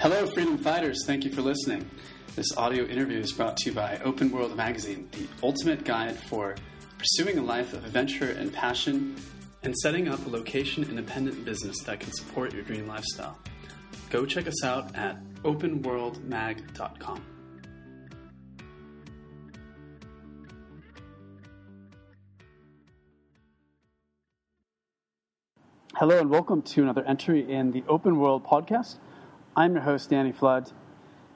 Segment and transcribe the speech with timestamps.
[0.00, 1.04] Hello, freedom fighters.
[1.04, 1.90] Thank you for listening.
[2.34, 6.54] This audio interview is brought to you by Open World Magazine, the ultimate guide for
[6.96, 9.14] pursuing a life of adventure and passion
[9.62, 13.36] and setting up a location independent business that can support your dream lifestyle.
[14.08, 17.22] Go check us out at openworldmag.com.
[25.94, 28.96] Hello, and welcome to another entry in the Open World podcast.
[29.56, 30.70] I'm your host, Danny Flood.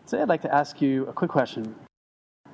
[0.06, 1.74] Today, I'd like to ask you a quick question.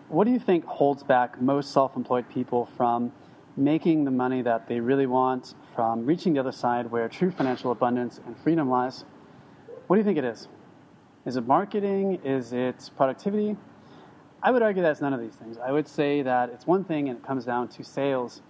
[0.08, 3.12] What do you think holds back most self employed people from
[3.58, 7.72] making the money that they really want, from reaching the other side where true financial
[7.72, 9.04] abundance and freedom lies?
[9.86, 10.48] What do you think it is?
[11.26, 12.20] Is it marketing?
[12.24, 13.54] Is it productivity?
[14.42, 15.58] I would argue that it's none of these things.
[15.58, 18.40] I would say that it's one thing and it comes down to sales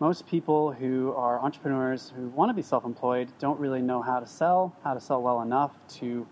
[0.00, 4.18] most people who are entrepreneurs who want to be self employed don't really know how
[4.18, 6.26] to sell, how to sell well enough to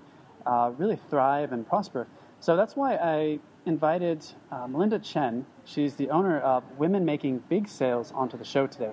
[0.46, 2.06] uh, really thrive and prosper.
[2.40, 5.46] So that's why I invited uh, Melinda Chen.
[5.64, 8.92] She's the owner of Women Making Big Sales onto the show today.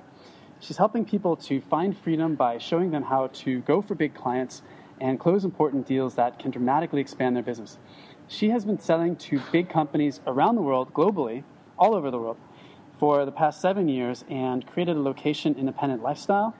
[0.59, 4.61] She's helping people to find freedom by showing them how to go for big clients
[5.00, 7.78] and close important deals that can dramatically expand their business.
[8.28, 11.44] She has been selling to big companies around the world, globally,
[11.78, 12.38] all over the world
[13.00, 16.53] for the past seven years and created a location independent lifestyle.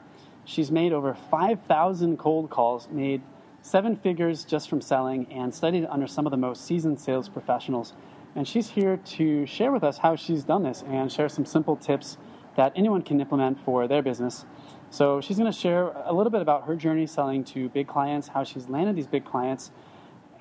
[0.46, 3.22] She's made over 5,000 cold calls, made
[3.62, 7.94] seven figures just from selling, and studied under some of the most seasoned sales professionals.
[8.36, 11.76] And she's here to share with us how she's done this and share some simple
[11.76, 12.18] tips
[12.56, 14.46] that anyone can implement for their business.
[14.92, 18.28] So she's going to share a little bit about her journey selling to big clients,
[18.28, 19.72] how she's landed these big clients,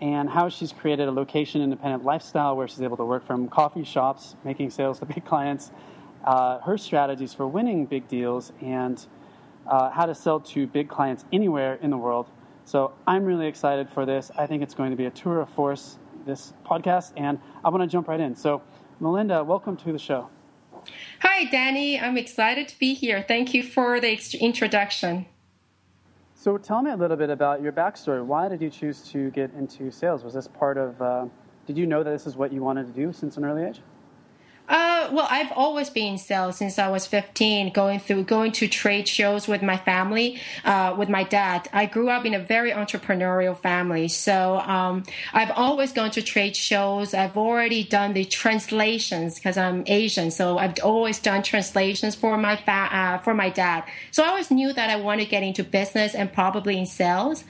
[0.00, 3.84] and how she's created a location independent lifestyle where she's able to work from coffee
[3.84, 5.70] shops, making sales to big clients,
[6.24, 9.06] uh, her strategies for winning big deals, and
[9.66, 12.30] uh, how to sell to big clients anywhere in the world.
[12.68, 14.30] So I'm really excited for this.
[14.36, 17.82] I think it's going to be a tour of force, this podcast, and I want
[17.82, 18.36] to jump right in.
[18.36, 18.60] So,
[19.00, 20.28] Melinda, welcome to the show.
[21.20, 21.98] Hi, Danny.
[21.98, 23.24] I'm excited to be here.
[23.26, 25.24] Thank you for the introduction.
[26.34, 28.22] So tell me a little bit about your backstory.
[28.22, 30.22] Why did you choose to get into sales?
[30.22, 31.24] Was this part of, uh,
[31.66, 33.80] did you know that this is what you wanted to do since an early age?
[34.68, 38.68] Uh, well, I've always been in sales since I was 15, going through going to
[38.68, 41.68] trade shows with my family, uh, with my dad.
[41.72, 46.54] I grew up in a very entrepreneurial family, so um, I've always gone to trade
[46.54, 47.14] shows.
[47.14, 52.56] I've already done the translations because I'm Asian, so I've always done translations for my
[52.56, 53.84] fa- uh, for my dad.
[54.10, 57.44] So I always knew that I wanted to get into business and probably in sales.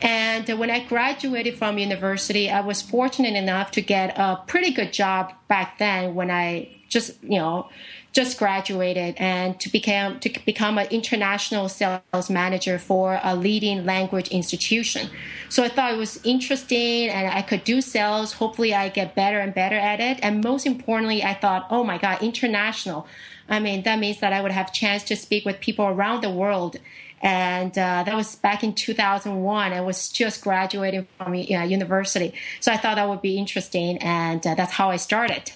[0.00, 4.92] And when I graduated from university, I was fortunate enough to get a pretty good
[4.92, 6.46] job back then when I
[6.88, 7.68] just you know
[8.12, 14.28] just graduated and to become to become an international sales manager for a leading language
[14.28, 15.10] institution.
[15.50, 18.32] So I thought it was interesting and I could do sales.
[18.32, 20.18] Hopefully I get better and better at it.
[20.22, 23.06] And most importantly, I thought, oh my God, international.
[23.48, 26.30] I mean, that means that I would have chance to speak with people around the
[26.30, 26.78] world.
[27.22, 29.72] And uh, that was back in 2001.
[29.72, 32.34] I was just graduating from university.
[32.60, 33.98] So I thought that would be interesting.
[33.98, 35.52] And uh, that's how I started.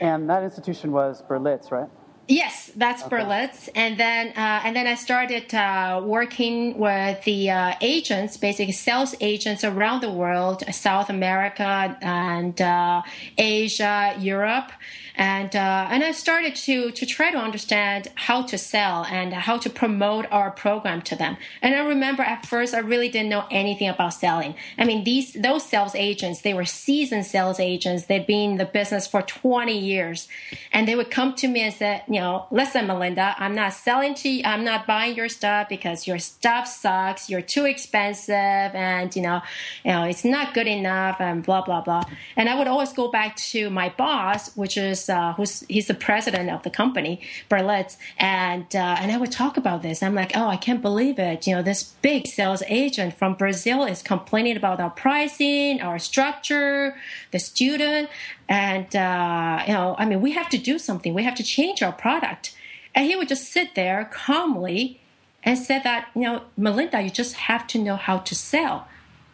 [0.00, 1.88] And that institution was Berlitz, right?
[2.28, 3.18] Yes, that's okay.
[3.18, 8.72] Berlitz, and then uh, and then I started uh, working with the uh, agents, basically
[8.72, 13.02] sales agents around the world, South America and uh,
[13.38, 14.72] Asia, Europe,
[15.16, 19.56] and uh, and I started to to try to understand how to sell and how
[19.58, 21.38] to promote our program to them.
[21.62, 24.54] And I remember at first I really didn't know anything about selling.
[24.76, 28.04] I mean, these those sales agents they were seasoned sales agents.
[28.06, 30.28] They'd been in the business for 20 years,
[30.72, 34.14] and they would come to me and say, you know, listen, Melinda, I'm not selling
[34.16, 34.42] to you.
[34.44, 37.30] I'm not buying your stuff because your stuff sucks.
[37.30, 39.40] You're too expensive, and you know,
[39.82, 42.04] you know, it's not good enough, and blah blah blah.
[42.36, 45.94] And I would always go back to my boss, which is uh, who's he's the
[45.94, 50.02] president of the company, Berlitz, and uh, and I would talk about this.
[50.02, 51.46] I'm like, oh, I can't believe it.
[51.46, 56.96] You know, this big sales agent from Brazil is complaining about our pricing, our structure,
[57.30, 58.08] the student,
[58.48, 61.14] and uh, you know, I mean, we have to do something.
[61.14, 62.54] We have to change our product.
[62.94, 65.00] And he would just sit there calmly
[65.42, 68.88] and said that, you know, Melinda, you just have to know how to sell.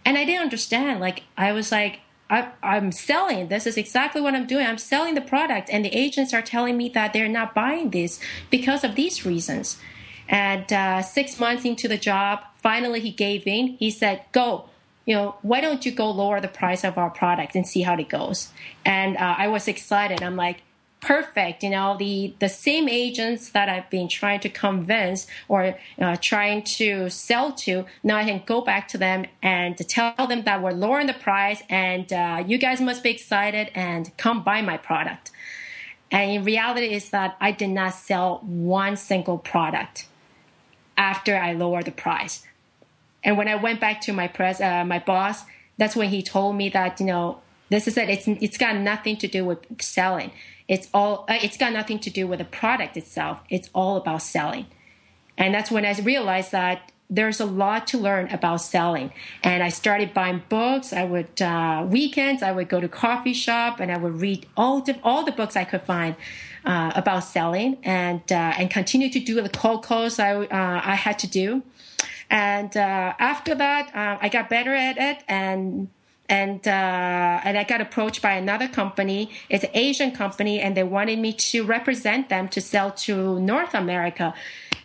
[0.04, 1.00] And I didn't understand.
[1.00, 2.00] Like, I was like,
[2.32, 3.48] I, am selling.
[3.48, 4.66] This is exactly what I'm doing.
[4.66, 8.18] I'm selling the product, and the agents are telling me that they're not buying this
[8.50, 9.78] because of these reasons.
[10.28, 13.76] And uh, six months into the job, finally he gave in.
[13.78, 14.70] He said, "Go."
[15.04, 17.96] You know, why don't you go lower the price of our product and see how
[17.96, 18.50] it goes?
[18.84, 20.22] And uh, I was excited.
[20.22, 20.62] I'm like,
[21.02, 21.62] perfect.
[21.62, 26.62] You know, the, the same agents that I've been trying to convince or uh, trying
[26.78, 30.72] to sell to, now I can go back to them and tell them that we're
[30.72, 35.32] lowering the price and uh, you guys must be excited and come buy my product.
[36.10, 40.06] And in reality is that I did not sell one single product
[40.96, 42.46] after I lowered the price.
[43.24, 45.44] And when I went back to my press, uh, my boss,
[45.78, 47.40] that's when he told me that you know
[47.70, 48.10] this is it.
[48.10, 50.32] It's it's got nothing to do with selling.
[50.68, 53.42] It's all uh, it's got nothing to do with the product itself.
[53.48, 54.66] It's all about selling.
[55.38, 59.12] And that's when I realized that there's a lot to learn about selling.
[59.42, 60.92] And I started buying books.
[60.94, 64.80] I would uh, weekends I would go to coffee shop and I would read all
[64.80, 66.16] the all the books I could find
[66.64, 70.94] uh, about selling and uh, and continue to do the cold calls I uh, I
[70.94, 71.62] had to do.
[72.30, 75.90] And after that, I got better at it and
[76.32, 79.30] and uh, and I got approached by another company.
[79.50, 83.74] It's an Asian company, and they wanted me to represent them to sell to North
[83.74, 84.32] America.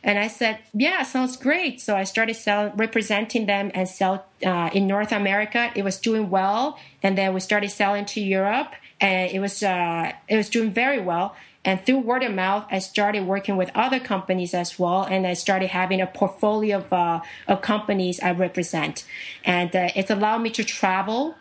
[0.03, 4.69] And I said, "Yeah, sounds great." So I started selling, representing them, and sell uh,
[4.73, 5.71] in North America.
[5.73, 10.11] It was doing well, and then we started selling to Europe, and it was uh,
[10.27, 11.33] it was doing very well.
[11.67, 15.33] And through word of mouth, I started working with other companies as well, and I
[15.33, 19.05] started having a portfolio of, uh, of companies I represent.
[19.43, 21.35] And uh, it's allowed me to travel,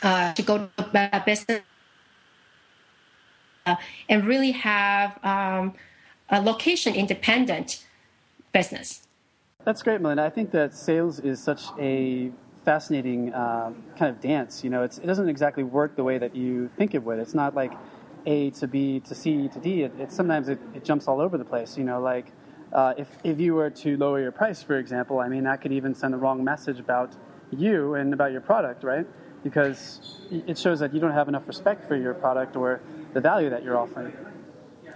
[0.00, 1.62] uh, to go to business,
[3.66, 3.74] uh,
[4.08, 5.74] and really have um,
[6.28, 7.84] a location independent
[8.52, 9.08] business.
[9.64, 10.22] That's great, Melinda.
[10.22, 12.30] I think that sales is such a
[12.64, 14.62] fascinating uh, kind of dance.
[14.62, 17.18] You know, it doesn't exactly work the way that you think it would.
[17.18, 17.72] It's not like
[18.26, 21.38] a to B to C to D, it, it sometimes it, it, jumps all over
[21.38, 21.78] the place.
[21.78, 22.32] You know, like
[22.72, 25.72] uh, if if you were to lower your price, for example, I mean that could
[25.72, 27.14] even send the wrong message about
[27.50, 29.06] you and about your product, right?
[29.42, 32.80] Because it shows that you don't have enough respect for your product or
[33.14, 34.12] the value that you're offering.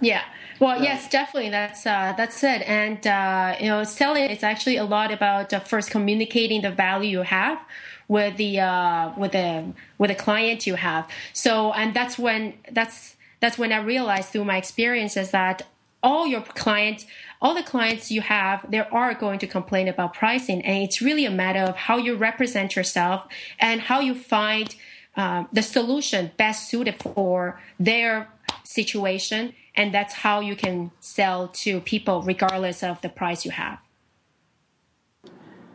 [0.01, 0.23] Yeah.
[0.59, 0.93] Well, yeah.
[0.93, 1.49] yes, definitely.
[1.51, 2.61] That's uh, that's it.
[2.67, 7.19] And uh, you know, selling is actually a lot about uh, first communicating the value
[7.19, 7.59] you have
[8.07, 11.09] with the uh, with the with the client you have.
[11.33, 13.10] So, and that's when that's
[13.41, 15.63] that's when I realized through my experiences that
[16.03, 17.05] all your clients,
[17.41, 20.61] all the clients you have, they are going to complain about pricing.
[20.61, 23.27] And it's really a matter of how you represent yourself
[23.59, 24.75] and how you find
[25.15, 28.29] uh, the solution best suited for their
[28.63, 29.53] situation.
[29.75, 33.79] And that's how you can sell to people regardless of the price you have.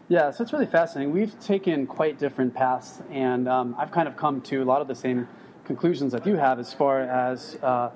[0.08, 1.12] Yeah, so it's really fascinating.
[1.12, 4.86] We've taken quite different paths, and um, I've kind of come to a lot of
[4.86, 5.26] the same
[5.66, 7.90] conclusions that you have as far as uh,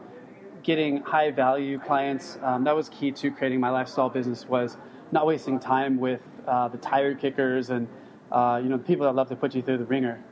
[0.63, 2.39] getting high value clients.
[2.43, 4.77] Um, that was key to creating my lifestyle business was
[5.13, 7.89] not wasting time with uh, the tire kickers and
[8.31, 10.23] uh, you know the people that love to put you through the ringer.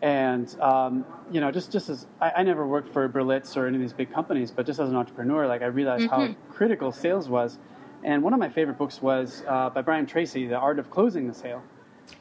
[0.00, 3.76] And um, you know, just just as I, I, never worked for Berlitz or any
[3.76, 6.32] of these big companies, but just as an entrepreneur, like I realized mm-hmm.
[6.32, 7.58] how critical sales was.
[8.04, 11.26] And one of my favorite books was uh, by Brian Tracy, The Art of Closing
[11.26, 11.62] the Sale.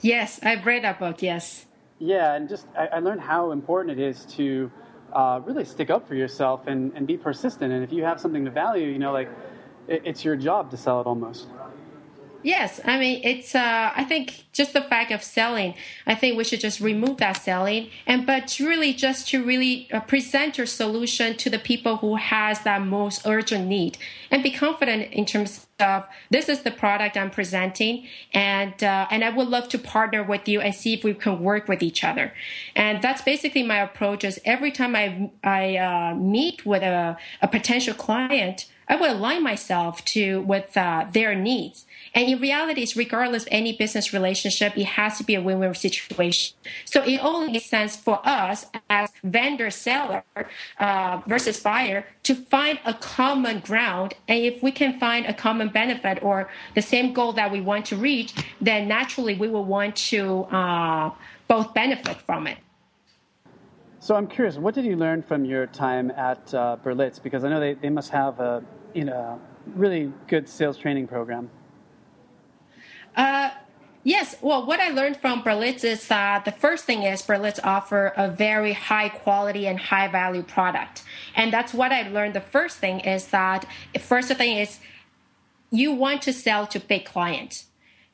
[0.01, 1.21] Yes, I've read that book.
[1.21, 1.66] Yes.
[1.99, 4.71] Yeah, and just I, I learned how important it is to
[5.13, 7.73] uh, really stick up for yourself and, and be persistent.
[7.73, 9.29] And if you have something to value, you know, like
[9.87, 11.47] it, it's your job to sell it almost.
[12.47, 13.55] Yes, I mean it's.
[13.55, 15.73] Uh, I think just the fact of selling.
[16.05, 19.99] I think we should just remove that selling, and but really just to really uh,
[19.99, 23.97] present your solution to the people who has that most urgent need,
[24.31, 29.25] and be confident in terms of this is the product I'm presenting, and uh, and
[29.25, 32.01] I would love to partner with you and see if we can work with each
[32.05, 32.31] other.
[32.77, 34.23] And that's basically my approach.
[34.23, 38.67] Is every time I I uh, meet with a, a potential client.
[38.89, 41.85] I would align myself to with uh, their needs.
[42.13, 45.73] And in reality, it's regardless of any business relationship, it has to be a win-win
[45.73, 46.55] situation.
[46.85, 50.23] So it only makes sense for us as vendor seller
[50.79, 54.13] uh, versus buyer to find a common ground.
[54.27, 57.85] And if we can find a common benefit or the same goal that we want
[57.87, 61.11] to reach, then naturally we will want to uh,
[61.47, 62.57] both benefit from it.
[63.99, 67.21] So I'm curious, what did you learn from your time at uh, Berlitz?
[67.21, 68.63] Because I know they, they must have a
[68.93, 71.49] you know really good sales training program.
[73.15, 73.49] Uh,
[74.03, 74.35] yes.
[74.41, 78.29] Well, what I learned from Berlitz is that the first thing is Berlitz offer a
[78.29, 81.03] very high quality and high value product,
[81.35, 82.35] and that's what I learned.
[82.35, 83.65] The first thing is that
[83.99, 84.79] first thing is
[85.71, 87.65] you want to sell to big clients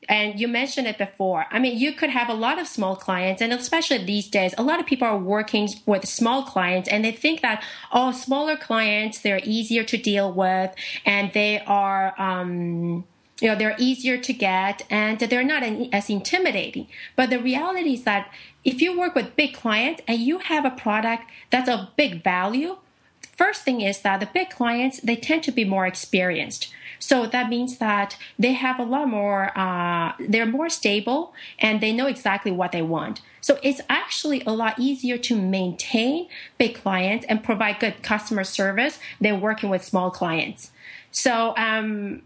[0.08, 1.46] and you mentioned it before.
[1.50, 4.62] I mean, you could have a lot of small clients, and especially these days, a
[4.62, 9.20] lot of people are working with small clients, and they think that oh, smaller clients
[9.20, 12.14] they're easier to deal with, and they are.
[12.20, 13.04] Um,
[13.40, 18.04] you know they're easier to get and they're not as intimidating but the reality is
[18.04, 18.30] that
[18.62, 22.76] if you work with big clients and you have a product that's of big value
[23.36, 26.72] first thing is that the big clients they tend to be more experienced.
[26.98, 31.92] So that means that they have a lot more, uh, they're more stable and they
[31.92, 33.20] know exactly what they want.
[33.40, 38.98] So it's actually a lot easier to maintain big clients and provide good customer service
[39.20, 40.70] than working with small clients.
[41.10, 42.22] So, um,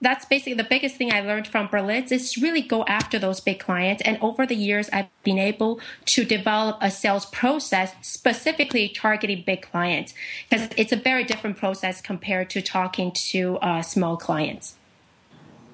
[0.00, 3.58] that's basically the biggest thing I learned from Berlitz is really go after those big
[3.58, 4.02] clients.
[4.02, 9.62] And over the years, I've been able to develop a sales process specifically targeting big
[9.62, 10.12] clients
[10.48, 14.76] because it's a very different process compared to talking to uh, small clients.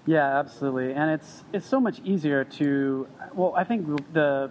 [0.07, 3.07] Yeah, absolutely, and it's it's so much easier to.
[3.35, 4.51] Well, I think the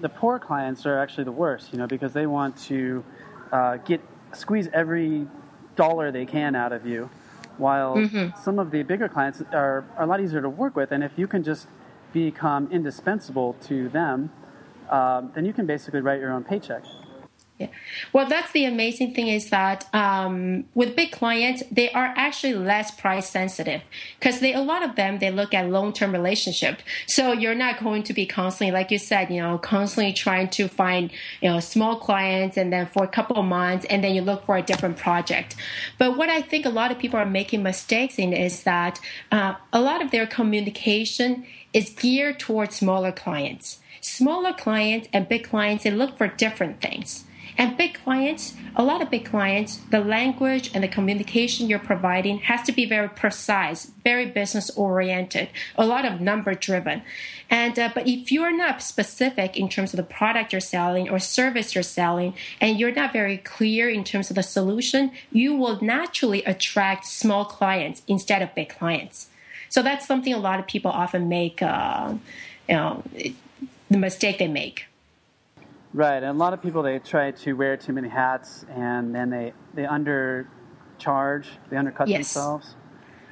[0.00, 3.04] the poor clients are actually the worst, you know, because they want to
[3.52, 4.00] uh, get
[4.32, 5.26] squeeze every
[5.76, 7.10] dollar they can out of you
[7.58, 8.38] while mm-hmm.
[8.40, 10.92] some of the bigger clients are, are a lot easier to work with.
[10.92, 11.66] And if you can just
[12.12, 14.30] become indispensable to them,
[14.90, 16.84] um, then you can basically write your own paycheck.
[17.58, 17.66] Yeah.
[18.12, 22.92] Well, that's the amazing thing is that um, with big clients, they are actually less
[22.92, 23.82] price sensitive
[24.16, 26.80] because they a lot of them they look at long term relationship.
[27.08, 30.68] So you're not going to be constantly, like you said, you know, constantly trying to
[30.68, 31.10] find
[31.42, 34.46] you know small clients and then for a couple of months and then you look
[34.46, 35.56] for a different project.
[35.98, 39.00] But what I think a lot of people are making mistakes in is that
[39.32, 43.80] uh, a lot of their communication is geared towards smaller clients.
[44.00, 47.24] Smaller clients and big clients they look for different things.
[47.58, 52.38] And big clients, a lot of big clients, the language and the communication you're providing
[52.38, 57.02] has to be very precise, very business oriented, a lot of number driven.
[57.50, 61.18] And uh, but if you're not specific in terms of the product you're selling or
[61.18, 65.82] service you're selling, and you're not very clear in terms of the solution, you will
[65.82, 69.30] naturally attract small clients instead of big clients.
[69.68, 72.14] So that's something a lot of people often make, uh,
[72.68, 73.02] you know,
[73.90, 74.86] the mistake they make.
[75.98, 79.30] Right, and a lot of people they try to wear too many hats, and then
[79.30, 82.18] they they undercharge, they undercut yes.
[82.32, 82.76] themselves.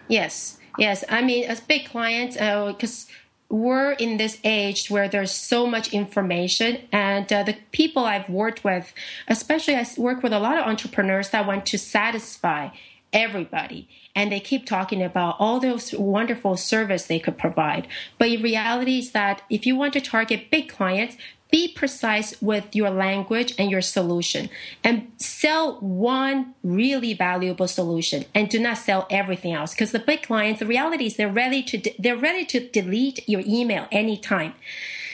[0.09, 1.05] Yes, yes.
[1.09, 5.93] I mean, as big clients, because uh, we're in this age where there's so much
[5.93, 8.93] information, and uh, the people I've worked with,
[9.29, 12.71] especially I work with a lot of entrepreneurs that want to satisfy
[13.13, 17.87] everybody and they keep talking about all those wonderful service they could provide
[18.19, 21.17] but in reality is that if you want to target big clients
[21.51, 24.51] be precise with your language and your solution.
[24.83, 29.73] And sell one really valuable solution and do not sell everything else.
[29.73, 33.29] Because the big clients the reality is they're ready to de- they're ready to delete
[33.29, 34.55] your email anytime.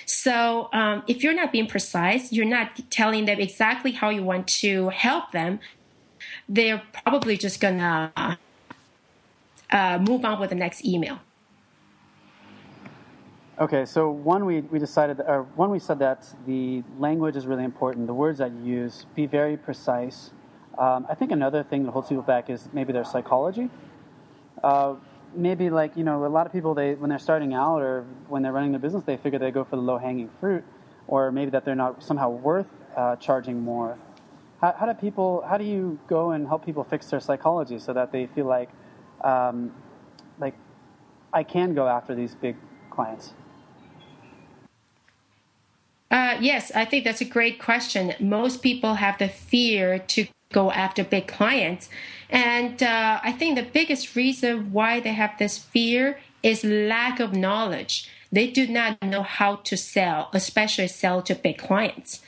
[0.06, 4.48] So um, if you're not being precise you're not telling them exactly how you want
[4.48, 5.60] to help them
[6.48, 8.38] they're probably just gonna
[9.70, 11.18] uh, move on with the next email
[13.58, 17.64] Okay, so one we, we decided, or one we said that the language is really
[17.64, 20.30] important, the words that you use, be very precise.
[20.78, 23.68] Um, I think another thing that holds people back is maybe their psychology.
[24.64, 24.94] Uh,
[25.34, 28.40] maybe like, you know, a lot of people, they when they're starting out or when
[28.40, 30.64] they're running their business, they figure they go for the low hanging fruit,
[31.06, 33.98] or maybe that they're not somehow worth uh, charging more.
[34.62, 37.92] How, how, do people, how do you go and help people fix their psychology so
[37.92, 38.70] that they feel like,
[39.22, 39.74] um,
[40.38, 40.54] like,
[41.34, 42.56] I can go after these big
[42.88, 43.34] clients?
[46.12, 48.14] Uh, yes, I think that's a great question.
[48.20, 51.88] Most people have the fear to go after big clients.
[52.28, 57.34] And uh, I think the biggest reason why they have this fear is lack of
[57.34, 58.10] knowledge.
[58.30, 62.20] They do not know how to sell, especially sell to big clients.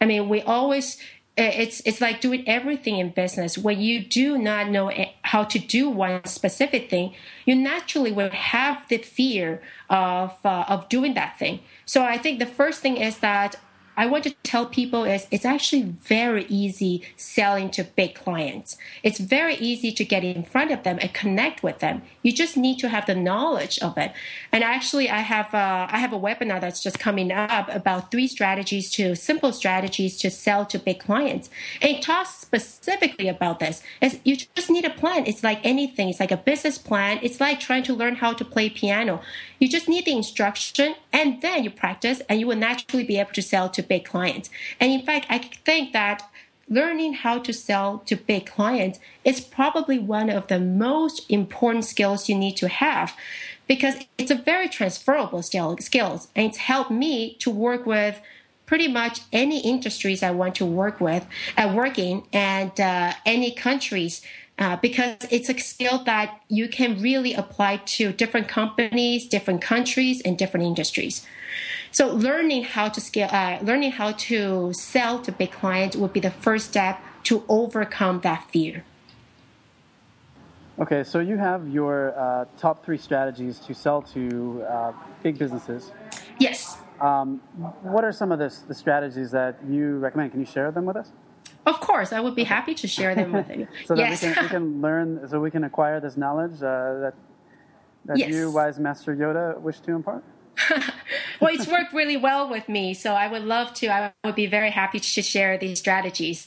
[0.00, 0.98] I mean, we always
[1.36, 3.56] it's it's like doing everything in business.
[3.56, 7.14] When you do not know how to do one specific thing
[7.46, 11.60] you naturally will have the fear of uh, of doing that thing.
[11.84, 13.56] So i think the first thing is that
[13.96, 18.76] I want to tell people is it's actually very easy selling to big clients.
[19.02, 22.02] It's very easy to get in front of them and connect with them.
[22.22, 24.12] You just need to have the knowledge of it.
[24.50, 28.10] And actually, I have a, uh, I have a webinar that's just coming up about
[28.10, 31.50] three strategies to simple strategies to sell to big clients.
[31.80, 33.82] And it talks specifically about this.
[34.00, 35.26] It's, you just need a plan.
[35.26, 36.08] It's like anything.
[36.08, 37.18] It's like a business plan.
[37.22, 39.20] It's like trying to learn how to play piano.
[39.62, 43.30] You just need the instruction and then you practice and you will naturally be able
[43.30, 44.50] to sell to big clients.
[44.80, 46.28] And in fact, I think that
[46.68, 52.28] learning how to sell to big clients is probably one of the most important skills
[52.28, 53.14] you need to have
[53.68, 58.20] because it's a very transferable skill, skills and it's helped me to work with
[58.66, 61.24] pretty much any industries I want to work with,
[61.56, 64.22] uh, work in, and uh, any countries.
[64.58, 70.20] Uh, because it's a skill that you can really apply to different companies, different countries,
[70.24, 71.26] and different industries.
[71.90, 76.20] So learning how to scale, uh, learning how to sell to big clients would be
[76.20, 78.84] the first step to overcome that fear.
[80.78, 84.92] Okay, so you have your uh, top three strategies to sell to uh,
[85.22, 85.92] big businesses.
[86.38, 86.78] Yes.
[87.00, 87.40] Um,
[87.82, 90.30] what are some of the, the strategies that you recommend?
[90.30, 91.12] Can you share them with us?
[91.64, 93.68] Of course, I would be happy to share them with you.
[93.86, 94.20] so yes.
[94.20, 97.14] that we can, we can, learn, so we can acquire this knowledge uh, that
[98.04, 98.30] that yes.
[98.30, 100.24] you, wise Master Yoda, wish to impart.
[101.40, 103.88] well, it's worked really well with me, so I would love to.
[103.88, 106.46] I would be very happy to share these strategies.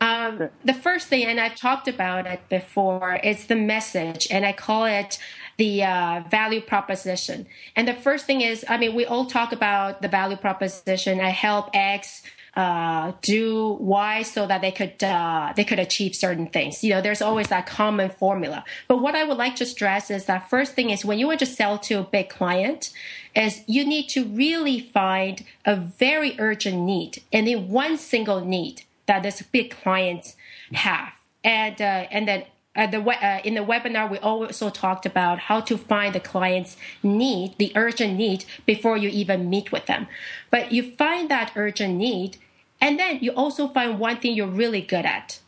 [0.00, 4.52] Um, the first thing, and I've talked about it before, is the message, and I
[4.52, 5.18] call it
[5.58, 7.46] the uh, value proposition.
[7.76, 11.20] And the first thing is, I mean, we all talk about the value proposition.
[11.20, 12.22] I help X
[12.54, 16.84] uh, do why so that they could uh, they could achieve certain things.
[16.84, 18.64] You know, there's always that common formula.
[18.88, 21.40] But what I would like to stress is that first thing is when you want
[21.40, 22.92] to sell to a big client,
[23.34, 28.82] is you need to really find a very urgent need and then one single need
[29.06, 30.36] that this big clients
[30.72, 35.38] have, and uh, and then uh, the uh, in the webinar we also talked about
[35.38, 40.06] how to find the client's need the urgent need before you even meet with them.
[40.50, 42.38] But you find that urgent need
[42.80, 45.38] and then you also find one thing you're really good at.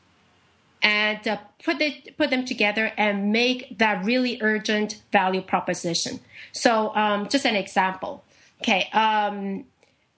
[0.83, 6.21] And uh, put it put them together and make that really urgent value proposition.
[6.53, 8.23] So um, just an example.
[8.61, 9.65] Okay um,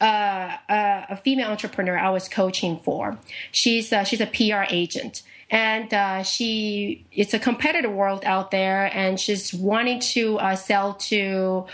[0.01, 3.17] uh, uh, a female entrepreneur I was coaching for.
[3.53, 9.21] She's she's a PR agent, and uh, she it's a competitive world out there and
[9.21, 11.67] she's wanting to uh, sell to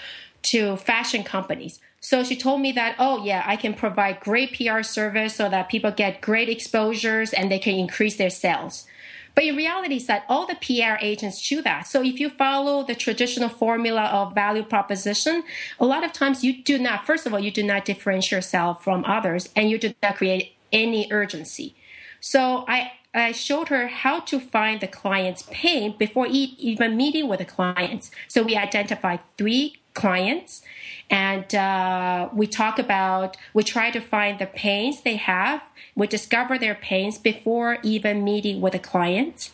[0.43, 4.83] to fashion companies so she told me that oh yeah i can provide great pr
[4.83, 8.87] service so that people get great exposures and they can increase their sales
[9.35, 11.87] but in reality is that all the PR agents do that.
[11.87, 15.43] So if you follow the traditional formula of value proposition,
[15.81, 18.85] a lot of times you do not, first of all, you do not differentiate yourself
[18.85, 21.75] from others and you do not create any urgency.
[22.21, 27.41] So I I showed her how to find the client's pain before even meeting with
[27.41, 28.11] the clients.
[28.27, 30.63] So we identified three clients
[31.11, 35.63] and uh, we talk about we try to find the pains they have.
[35.95, 39.51] We discover their pains before even meeting with the client.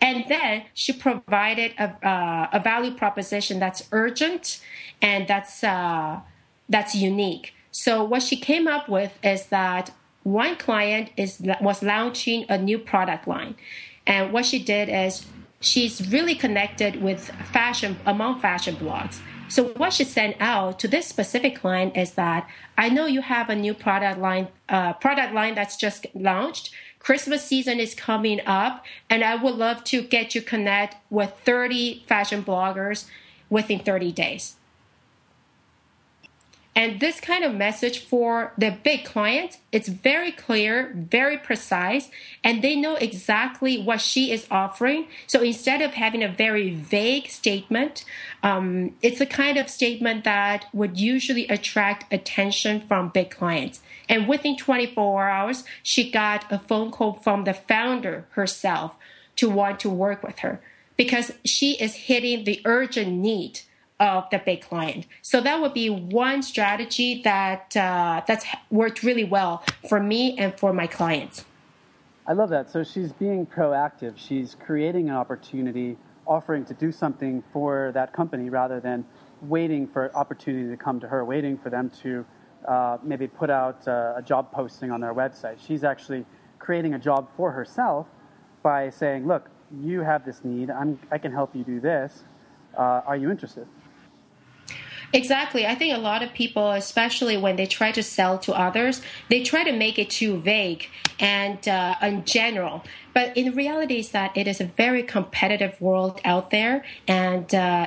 [0.00, 4.60] And then she provided a, uh, a value proposition that's urgent
[5.02, 6.20] and that's uh,
[6.68, 7.54] that's unique.
[7.72, 9.90] So what she came up with is that
[10.26, 13.54] one client is was launching a new product line,
[14.08, 15.24] and what she did is
[15.60, 19.20] she's really connected with fashion among fashion blogs.
[19.48, 23.48] So what she sent out to this specific client is that I know you have
[23.48, 26.72] a new product line, uh, product line that's just launched.
[26.98, 32.02] Christmas season is coming up, and I would love to get you connect with 30
[32.08, 33.06] fashion bloggers
[33.48, 34.55] within 30 days.
[36.76, 42.10] And this kind of message for the big clients, it's very clear, very precise,
[42.44, 45.08] and they know exactly what she is offering.
[45.26, 48.04] So instead of having a very vague statement,
[48.42, 53.80] um, it's a kind of statement that would usually attract attention from big clients.
[54.06, 58.96] And within 24 hours, she got a phone call from the founder herself
[59.36, 60.60] to want to work with her
[60.98, 63.60] because she is hitting the urgent need
[63.98, 65.06] of the big client.
[65.22, 70.58] So that would be one strategy that uh, that's worked really well for me and
[70.58, 71.44] for my clients.
[72.26, 72.70] I love that.
[72.70, 74.14] So she's being proactive.
[74.16, 79.04] She's creating an opportunity, offering to do something for that company rather than
[79.42, 82.26] waiting for opportunity to come to her, waiting for them to
[82.66, 85.56] uh, maybe put out uh, a job posting on their website.
[85.64, 86.24] She's actually
[86.58, 88.08] creating a job for herself
[88.62, 89.48] by saying, "Look,
[89.80, 90.70] you have this need.
[90.70, 92.24] I'm, I can help you do this.
[92.76, 93.68] Uh, are you interested?"
[95.12, 95.66] Exactly.
[95.66, 99.42] I think a lot of people, especially when they try to sell to others, they
[99.42, 100.88] try to make it too vague
[101.18, 102.84] and uh, in general.
[103.14, 107.86] But in reality, is that it is a very competitive world out there, and uh,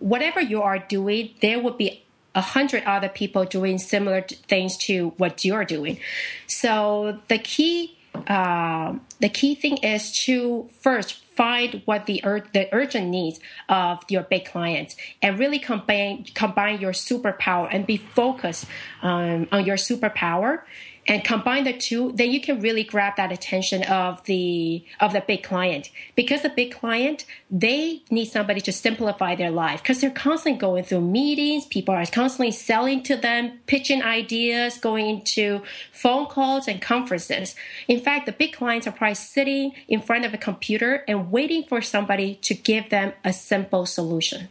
[0.00, 5.10] whatever you are doing, there will be a hundred other people doing similar things to
[5.16, 5.98] what you're doing.
[6.46, 12.68] So the key, uh, the key thing is to first find what the ur- the
[12.72, 18.66] urgent needs of your big clients and really combine combine your superpower and be focused
[19.02, 20.62] um, on your superpower
[21.06, 25.20] and combine the two, then you can really grab that attention of the of the
[25.20, 25.90] big client.
[26.14, 30.84] Because the big client, they need somebody to simplify their life because they're constantly going
[30.84, 31.66] through meetings.
[31.66, 35.62] People are constantly selling to them, pitching ideas, going into
[35.92, 37.54] phone calls and conferences.
[37.86, 41.64] In fact, the big clients are probably sitting in front of a computer and waiting
[41.64, 44.48] for somebody to give them a simple solution.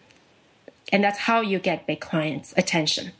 [0.91, 3.13] And that's how you get big clients' attention.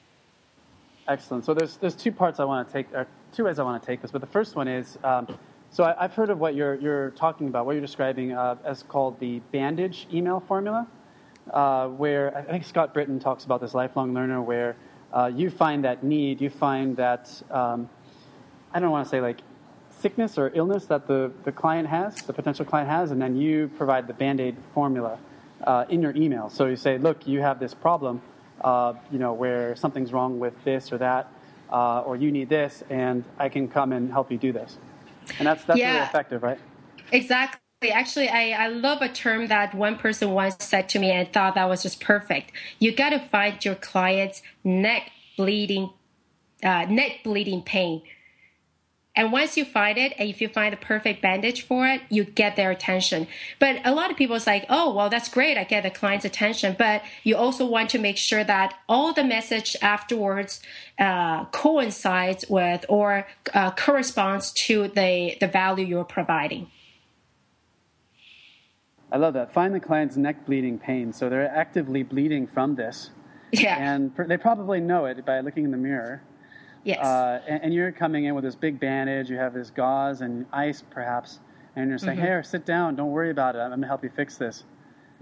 [1.07, 1.45] Excellent.
[1.45, 3.85] So there's there's two parts I want to take, or two ways I want to
[3.85, 4.11] take this.
[4.11, 5.27] But the first one is, um,
[5.71, 8.83] So I, have heard of what you're, you're talking about, what you're describing uh, as
[8.83, 10.87] called the bandage email formula,
[11.49, 14.75] uh, where I think Scott Britton talks about this lifelong learner where
[15.11, 17.89] uh, you find that need, you find that, um,
[18.71, 19.39] I don't want to say like
[19.89, 23.71] sickness or illness that the, the client has, the potential client has, and then you
[23.75, 25.17] provide the band-aid formula
[25.63, 26.51] uh, in your email.
[26.51, 28.21] So you say, look, you have this problem,
[28.61, 31.31] uh, you know, where something's wrong with this or that,
[31.71, 34.77] uh, or you need this, and I can come and help you do this.
[35.39, 36.59] And that's that's yeah, really effective, right?
[37.11, 37.59] Exactly.
[37.91, 41.55] Actually, I, I love a term that one person once said to me and thought
[41.55, 42.51] that was just perfect.
[42.79, 45.91] You got to find your client's neck bleeding,
[46.63, 48.01] uh, neck bleeding pain.
[49.15, 52.23] And once you find it, and if you find the perfect bandage for it, you
[52.23, 53.27] get their attention.
[53.59, 55.55] But a lot of people is like, oh, well, that's great.
[55.55, 56.75] I get the client's attention.
[56.79, 60.61] But you also want to make sure that all the message afterwards
[60.97, 66.71] uh, coincides with or uh, corresponds to the, the value you're providing.
[69.11, 69.53] I love that.
[69.53, 71.13] Find the client's neck bleeding pain.
[71.13, 73.11] So they're actively bleeding from this.
[73.51, 73.77] Yeah.
[73.77, 76.23] And they probably know it by looking in the mirror.
[76.83, 76.99] Yes.
[76.99, 80.45] Uh, and, and, you're coming in with this big bandage, you have this gauze and
[80.51, 81.39] ice perhaps,
[81.75, 82.27] and you're saying, mm-hmm.
[82.27, 84.65] hey, sit down, don't worry about it, I'm going to help you fix this.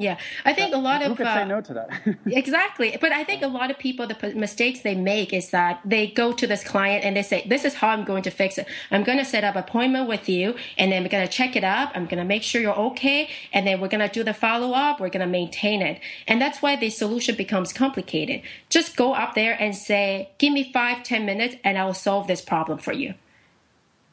[0.01, 2.17] Yeah, I think a lot who of could uh, say no to that.
[2.25, 5.79] exactly, but I think a lot of people the p- mistakes they make is that
[5.85, 8.57] they go to this client and they say, "This is how I'm going to fix
[8.57, 8.67] it.
[8.89, 11.63] I'm going to set up appointment with you, and then we're going to check it
[11.63, 11.91] up.
[11.93, 14.73] I'm going to make sure you're okay, and then we're going to do the follow
[14.73, 14.99] up.
[14.99, 18.41] We're going to maintain it, and that's why the solution becomes complicated.
[18.69, 22.41] Just go up there and say, "Give me five, ten minutes, and I'll solve this
[22.41, 23.13] problem for you."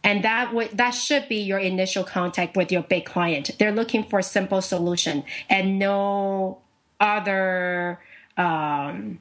[0.04, 3.50] And that would that should be your initial contact with your big client.
[3.58, 6.58] They're looking for a simple solution and no
[7.00, 8.00] other
[8.36, 9.18] um,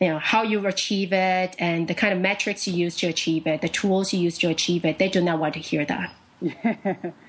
[0.00, 3.46] you know how you achieve it and the kind of metrics you use to achieve
[3.46, 4.98] it the tools you use to achieve it.
[4.98, 7.14] They do not want to hear that.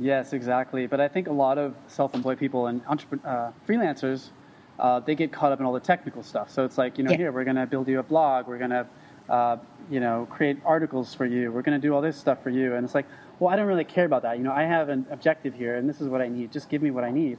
[0.00, 0.86] Yes exactly.
[0.86, 2.80] But i think a lot of self-employed people and
[3.22, 4.30] uh, freelancers
[4.78, 6.50] uh, they get caught up in all the technical stuff.
[6.50, 7.18] So it's like you know yeah.
[7.18, 8.86] here we're going to build you a blog we're going to
[9.30, 9.56] uh,
[9.90, 11.50] you know, create articles for you.
[11.50, 12.74] We're going to do all this stuff for you.
[12.74, 13.06] And it's like,
[13.38, 14.36] well, I don't really care about that.
[14.36, 16.52] You know, I have an objective here, and this is what I need.
[16.52, 17.38] Just give me what I need.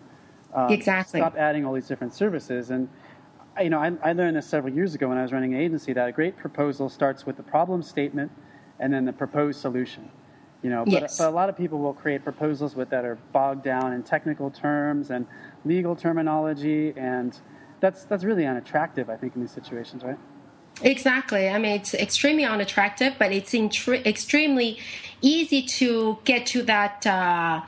[0.53, 1.19] Um, exactly.
[1.19, 2.71] Stop adding all these different services.
[2.71, 2.89] And,
[3.61, 5.93] you know, I, I learned this several years ago when I was running an agency
[5.93, 8.31] that a great proposal starts with the problem statement
[8.79, 10.09] and then the proposed solution.
[10.63, 11.17] You know, but, yes.
[11.17, 14.51] but a lot of people will create proposals with that are bogged down in technical
[14.51, 15.25] terms and
[15.65, 17.39] legal terminology, and
[17.79, 20.19] that's that's really unattractive, I think, in these situations, right?
[20.83, 21.49] Exactly.
[21.49, 24.79] I mean, it's extremely unattractive, but it's extremely
[25.21, 27.61] easy to get to that uh,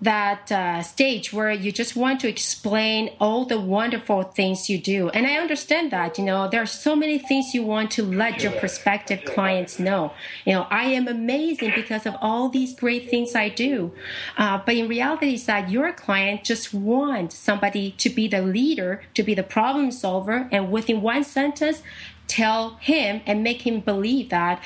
[0.00, 5.08] that uh, stage where you just want to explain all the wonderful things you do.
[5.10, 6.18] And I understand that.
[6.18, 10.12] You know, there are so many things you want to let your prospective clients know.
[10.44, 13.92] You know, I am amazing because of all these great things I do.
[14.36, 19.02] Uh, but in reality, is that your client just wants somebody to be the leader,
[19.14, 21.82] to be the problem solver, and within one sentence
[22.26, 24.62] tell him and make him believe that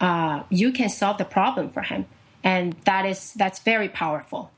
[0.00, 2.06] uh, you can solve the problem for him,
[2.42, 4.50] and that is that's very powerful.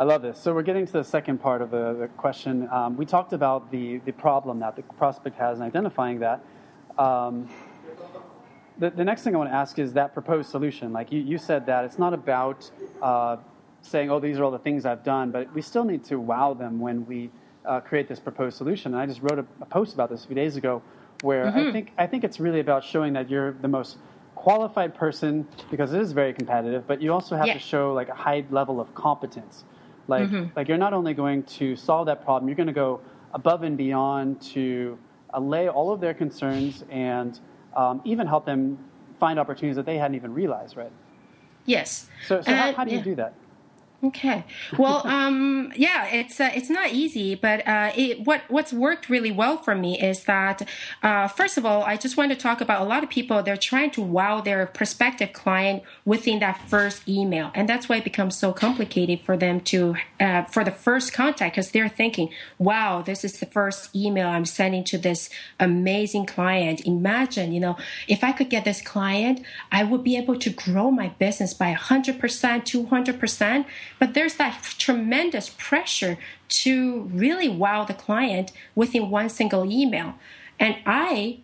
[0.00, 0.40] I love this.
[0.40, 2.66] So we're getting to the second part of the, the question.
[2.70, 6.42] Um, we talked about the, the problem that the prospect has and identifying that.
[6.96, 7.50] Um,
[8.78, 10.90] the, the next thing I want to ask is that proposed solution.
[10.94, 12.70] Like you, you said that it's not about
[13.02, 13.36] uh,
[13.82, 16.54] saying, oh, these are all the things I've done, but we still need to wow
[16.54, 17.30] them when we
[17.66, 18.94] uh, create this proposed solution.
[18.94, 20.82] And I just wrote a, a post about this a few days ago
[21.22, 21.68] where mm-hmm.
[21.68, 23.98] I think I think it's really about showing that you're the most
[24.34, 27.54] qualified person because it is very competitive, but you also have yeah.
[27.54, 29.64] to show like a high level of competence.
[30.08, 30.48] Like mm-hmm.
[30.56, 33.00] like you're not only going to solve that problem, you're going to go
[33.34, 34.98] above and beyond to
[35.34, 37.38] allay all of their concerns and
[37.76, 38.78] um, even help them
[39.20, 40.90] find opportunities that they hadn't even realized, right?
[41.66, 42.08] Yes.
[42.26, 43.34] So, so uh, how, how, do you do that?
[44.02, 44.44] Okay.
[44.78, 49.30] Well, um, yeah, it's uh, it's not easy, but uh, it, what what's worked really
[49.30, 50.66] well for me is that
[51.02, 53.42] uh, first of all, I just want to talk about a lot of people.
[53.42, 58.04] They're trying to wow their prospective client within that first email, and that's why it
[58.04, 63.02] becomes so complicated for them to uh, for the first contact because they're thinking, "Wow,
[63.02, 67.76] this is the first email I'm sending to this amazing client." Imagine, you know,
[68.08, 71.72] if I could get this client, I would be able to grow my business by
[71.72, 73.66] hundred percent, two hundred percent
[73.98, 80.14] but there's that tremendous pressure to really wow the client within one single email.
[80.58, 81.40] And I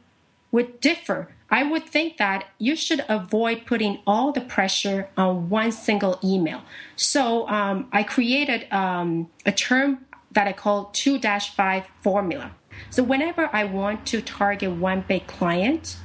[0.51, 1.29] would differ.
[1.51, 6.63] I would think that you should avoid putting all the pressure on one single email.
[6.97, 12.53] So um, I created um, a term that I call 2 5 formula.
[12.91, 15.97] So whenever I want to target one big client,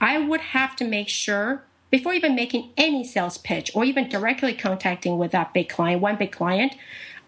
[0.00, 4.54] I would have to make sure before even making any sales pitch or even directly
[4.54, 6.74] contacting with that big client, one big client,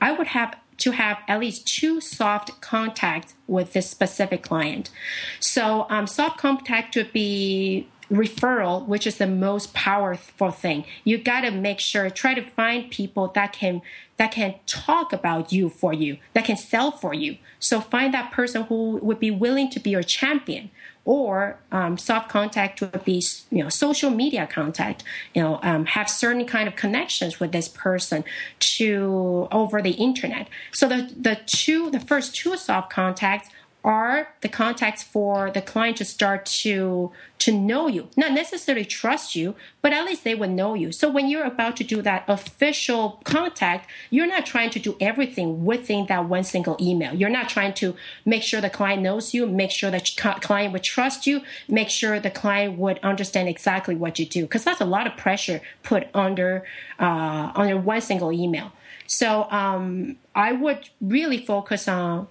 [0.00, 4.90] I would have to have at least two soft contacts with this specific client.
[5.38, 10.84] So um, soft contact would be referral, which is the most powerful thing.
[11.04, 13.82] You got to make sure, try to find people that can
[14.16, 17.36] that can talk about you for you, that can sell for you.
[17.58, 20.70] So find that person who would be willing to be your champion.
[21.06, 25.04] Or um, soft contact would be, you know, social media contact.
[25.34, 28.24] You know, um, have certain kind of connections with this person
[28.60, 30.48] to over the internet.
[30.72, 33.50] So the the two, the first two soft contacts
[33.84, 38.08] are the contacts for the client to start to to know you.
[38.16, 40.90] Not necessarily trust you but at least they would know you.
[40.90, 45.64] So when you're about to do that official contact you're not trying to do everything
[45.66, 47.14] within that one single email.
[47.14, 47.94] You're not trying to
[48.24, 51.90] make sure the client knows you make sure that the client would trust you make
[51.90, 55.60] sure the client would understand exactly what you do because that's a lot of pressure
[55.82, 56.64] put under
[56.98, 58.72] uh, under one single email.
[59.06, 62.28] So um, i would really focus on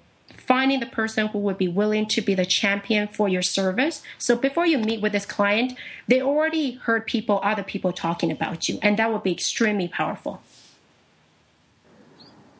[0.53, 4.03] finding the person who would be willing to be the champion for your service.
[4.19, 5.73] So before you meet with this client,
[6.07, 10.43] they already heard people, other people talking about you, and that would be extremely powerful.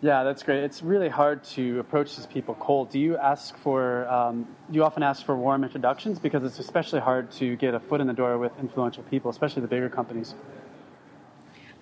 [0.01, 0.63] Yeah, that's great.
[0.63, 2.89] It's really hard to approach these people cold.
[2.89, 4.08] Do you ask for?
[4.08, 8.01] Um, you often ask for warm introductions because it's especially hard to get a foot
[8.01, 10.34] in the door with influential people, especially the bigger companies?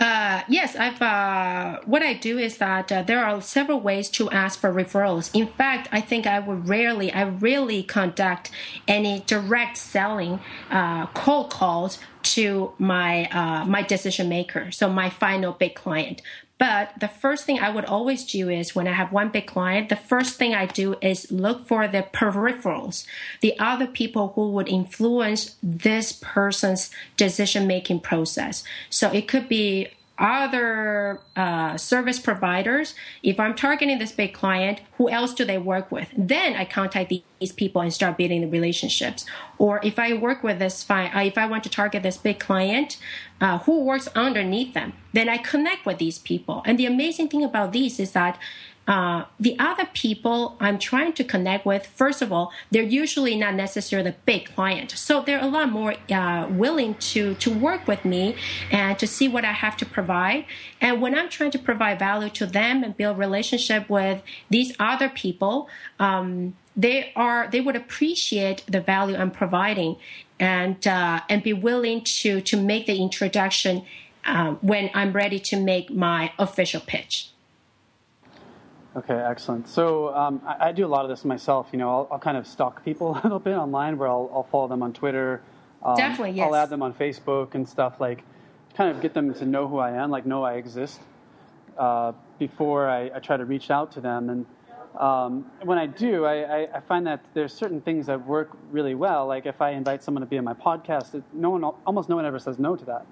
[0.01, 0.99] Uh, yes, I've.
[0.99, 5.29] Uh, what I do is that uh, there are several ways to ask for referrals.
[5.39, 8.49] In fact, I think I would rarely, I rarely conduct
[8.87, 10.39] any direct selling
[10.71, 16.23] uh, cold calls to my uh, my decision maker, so my final big client.
[16.61, 19.89] But the first thing I would always do is when I have one big client,
[19.89, 23.03] the first thing I do is look for the peripherals,
[23.39, 28.63] the other people who would influence this person's decision making process.
[28.91, 29.87] So it could be
[30.21, 32.93] other uh, service providers.
[33.23, 36.09] If I'm targeting this big client, who else do they work with?
[36.15, 39.25] Then I contact these people and start building the relationships.
[39.57, 40.85] Or if I work with this.
[40.89, 42.97] Uh, if I want to target this big client,
[43.41, 46.61] uh, who works underneath them, then I connect with these people.
[46.65, 48.37] And the amazing thing about these is that
[48.91, 53.53] uh, the other people I'm trying to connect with, first of all, they're usually not
[53.53, 54.91] necessarily the big client.
[54.91, 58.35] So they're a lot more uh, willing to, to work with me
[58.69, 60.43] and to see what I have to provide.
[60.81, 65.07] And when I'm trying to provide value to them and build relationship with these other
[65.07, 69.97] people, um, they are they would appreciate the value I'm providing
[70.37, 73.85] and uh, and be willing to to make the introduction
[74.25, 77.30] uh, when I'm ready to make my official pitch.
[78.93, 79.69] Okay, excellent.
[79.69, 81.67] So um, I, I, do a lot of this myself.
[81.71, 84.47] You know, I'll, I'll, kind of stalk people a little bit online, where I'll, I'll
[84.51, 85.41] follow them on Twitter.
[85.83, 86.47] Um, Definitely, yes.
[86.47, 88.23] I'll add them on Facebook and stuff like,
[88.75, 90.99] kind of get them to know who I am, like know I exist,
[91.77, 94.29] uh, before I, I, try to reach out to them.
[94.29, 94.45] And
[94.99, 99.25] um, when I do, I, I, find that there's certain things that work really well.
[99.25, 102.17] Like if I invite someone to be on my podcast, it, no one, almost no
[102.17, 103.05] one ever says no to that.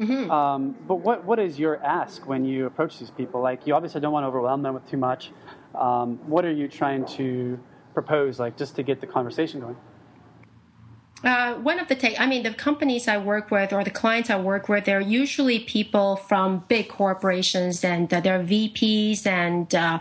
[0.00, 0.30] Mm-hmm.
[0.30, 3.40] Um, but what, what is your ask when you approach these people?
[3.40, 5.30] Like, you obviously don't want to overwhelm them with too much.
[5.74, 7.58] Um, what are you trying to
[7.94, 9.76] propose, like, just to get the conversation going?
[11.24, 14.28] Uh, one of the take, I mean, the companies I work with or the clients
[14.28, 20.00] I work with, they're usually people from big corporations and uh, they're VPs and uh,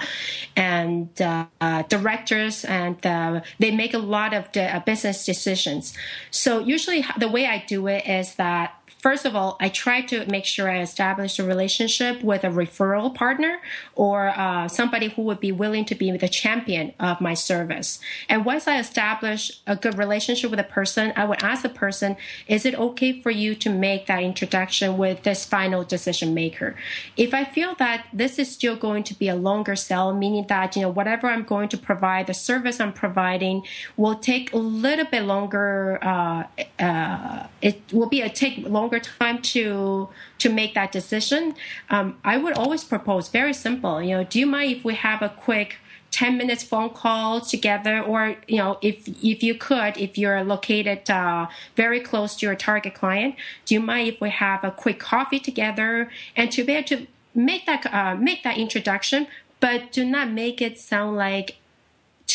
[0.56, 5.94] and uh, directors and uh, they make a lot of the, uh, business decisions.
[6.32, 10.28] So usually, the way I do it is that First of all, I try to
[10.28, 13.60] make sure I establish a relationship with a referral partner
[13.96, 18.00] or uh, somebody who would be willing to be the champion of my service.
[18.30, 22.16] And once I establish a good relationship with a person, I would ask the person,
[22.48, 26.76] is it okay for you to make that introduction with this final decision maker?
[27.18, 30.76] If I feel that this is still going to be a longer sell, meaning that,
[30.76, 33.64] you know, whatever I'm going to provide, the service I'm providing
[33.98, 36.44] will take a little bit longer, uh,
[36.78, 41.56] uh, it will be a take longer time to to make that decision,
[41.90, 44.02] um, I would always propose very simple.
[44.02, 45.78] You know, do you mind if we have a quick
[46.12, 51.10] 10 minutes phone call together or you know if if you could if you're located
[51.10, 53.34] uh, very close to your target client
[53.66, 57.08] do you mind if we have a quick coffee together and to be able to
[57.34, 59.26] make that uh, make that introduction
[59.62, 61.61] but do not make it sound like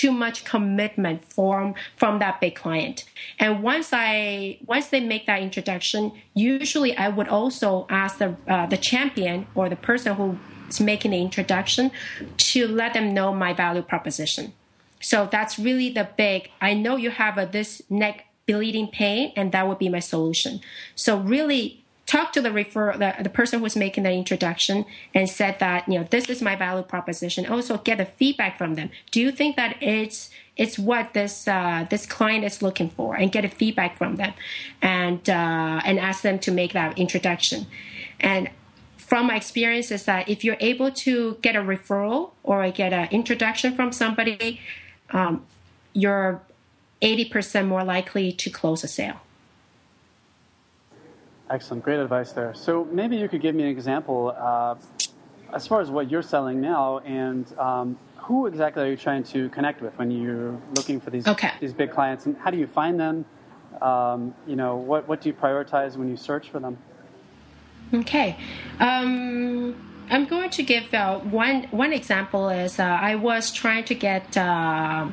[0.00, 3.04] too much commitment from from that big client.
[3.38, 8.66] And once I once they make that introduction, usually I would also ask the uh,
[8.66, 11.90] the champion or the person who is making the introduction
[12.52, 14.52] to let them know my value proposition.
[15.00, 16.50] So that's really the big.
[16.60, 20.60] I know you have a, this neck bleeding pain, and that would be my solution.
[20.94, 25.58] So really talk to the refer the, the person who's making the introduction and said
[25.58, 27.46] that you know this is my value proposition.
[27.46, 28.90] Also get the feedback from them.
[29.10, 33.14] Do you think that it's it's what this uh, this client is looking for?
[33.14, 34.34] And get a feedback from them
[34.80, 37.66] and uh, and ask them to make that introduction.
[38.20, 38.50] And
[38.96, 43.08] from my experience is that if you're able to get a referral or get an
[43.12, 44.60] introduction from somebody
[45.10, 45.44] um,
[45.92, 46.42] you're
[47.00, 49.20] 80% more likely to close a sale
[51.48, 52.54] Excellent, great advice there.
[52.54, 54.74] So maybe you could give me an example uh,
[55.52, 59.48] as far as what you're selling now, and um, who exactly are you trying to
[59.50, 61.52] connect with when you're looking for these okay.
[61.60, 63.24] these big clients, and how do you find them?
[63.80, 66.78] Um, you know, what what do you prioritize when you search for them?
[67.94, 68.36] Okay.
[68.80, 69.76] Um,
[70.10, 74.36] I'm going to give uh, one one example is uh, I was trying to get
[74.36, 75.08] uh,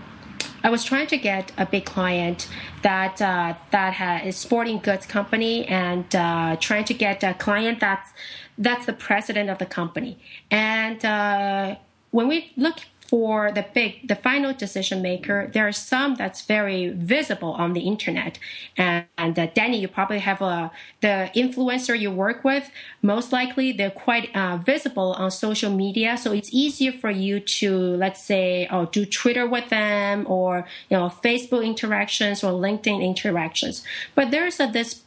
[0.63, 2.47] I was trying to get a big client
[2.83, 8.11] that uh, that a sporting goods company and uh, trying to get a client that's
[8.57, 10.17] that's the president of the company.
[10.49, 11.75] And uh,
[12.11, 12.77] when we look
[13.13, 17.81] for the big, the final decision maker, there are some that's very visible on the
[17.81, 18.39] internet.
[18.75, 20.71] And, and uh, Danny, you probably have a,
[21.01, 22.71] the influencer you work with.
[23.03, 27.77] Most likely, they're quite uh, visible on social media, so it's easier for you to,
[27.77, 33.83] let's say, oh, do Twitter with them, or you know, Facebook interactions or LinkedIn interactions.
[34.15, 35.02] But there's a, this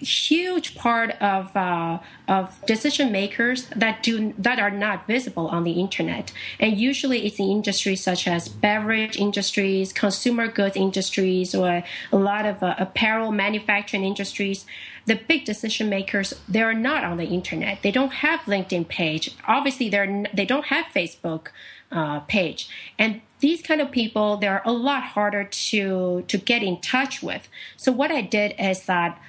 [0.00, 5.72] huge part of uh, of decision makers that do that are not visible on the
[5.72, 11.82] internet, and usually it's in industries such as beverage industries, consumer goods industries, or
[12.12, 14.66] a lot of uh, apparel manufacturing industries.
[15.06, 17.82] The big decision makers they are not on the internet.
[17.82, 19.34] They don't have LinkedIn page.
[19.46, 21.48] Obviously, they're they don't have Facebook
[21.92, 26.80] uh, page, and these kind of people they're a lot harder to to get in
[26.80, 27.48] touch with.
[27.76, 29.20] So what I did is that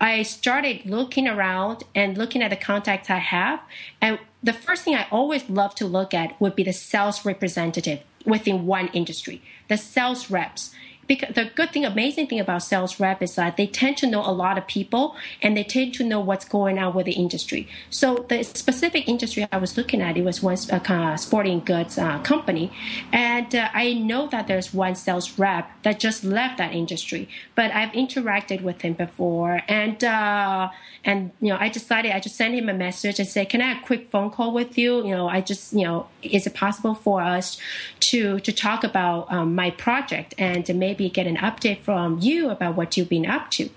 [0.00, 3.60] I started looking around and looking at the contacts I have.
[4.00, 8.00] And the first thing I always love to look at would be the sales representative
[8.24, 10.74] within one industry, the sales reps
[11.06, 14.22] because the good thing, amazing thing about sales rep is that they tend to know
[14.24, 17.68] a lot of people and they tend to know what's going on with the industry.
[17.90, 22.18] So the specific industry I was looking at, it was one uh, sporting goods uh,
[22.22, 22.72] company,
[23.12, 27.70] and uh, I know that there's one sales rep that just left that industry, but
[27.72, 30.70] I've interacted with him before, and uh,
[31.04, 33.72] and you know I decided I just sent him a message and said, can I
[33.72, 35.04] have a quick phone call with you?
[35.04, 37.58] You know, I just you know, is it possible for us
[38.00, 42.50] to to talk about um, my project and maybe maybe get an update from you
[42.50, 43.68] about what you've been up to.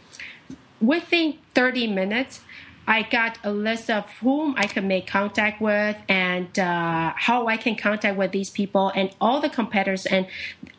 [0.82, 2.42] Within 30 minutes,
[2.88, 7.58] I got a list of whom I can make contact with and uh, how I
[7.58, 10.26] can contact with these people and all the competitors and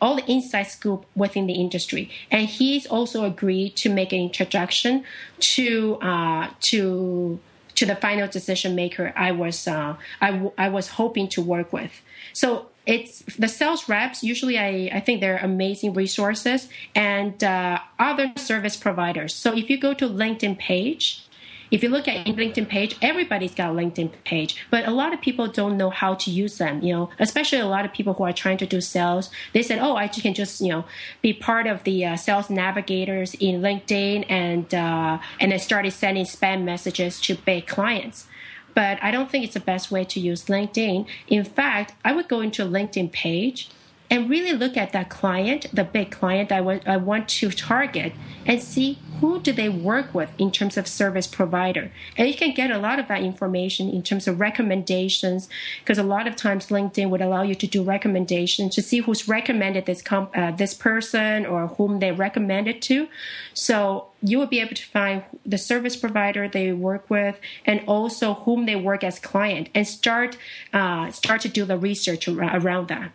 [0.01, 2.09] all the inside scoop within the industry.
[2.29, 5.05] And he's also agreed to make an introduction
[5.39, 7.39] to uh, to
[7.75, 11.71] to the final decision maker I was uh, I, w- I was hoping to work
[11.71, 12.01] with.
[12.33, 18.33] So it's the sales reps usually I, I think they're amazing resources and uh, other
[18.35, 19.33] service providers.
[19.33, 21.23] So if you go to linkedin page
[21.71, 25.21] if you look at linkedin page everybody's got a linkedin page but a lot of
[25.21, 28.23] people don't know how to use them you know especially a lot of people who
[28.25, 29.29] are trying to do sales.
[29.53, 30.83] They said oh i can just you know
[31.21, 36.25] be part of the uh, sales navigators in linkedin and uh, and i started sending
[36.25, 38.27] spam messages to big clients
[38.73, 41.05] but I don't think it's the best way to use LinkedIn.
[41.27, 43.69] In fact, I would go into a LinkedIn page
[44.11, 48.11] and really look at that client, the big client I want to target,
[48.45, 51.91] and see who do they work with in terms of service provider.
[52.17, 55.47] And you can get a lot of that information in terms of recommendations,
[55.79, 59.27] because a lot of times LinkedIn would allow you to do recommendations to see who's
[59.27, 63.07] recommended this comp- uh, this person or whom they recommended to.
[63.53, 68.33] So you will be able to find the service provider they work with and also
[68.33, 70.35] whom they work as client and start
[70.73, 73.11] uh, start to do the research around that.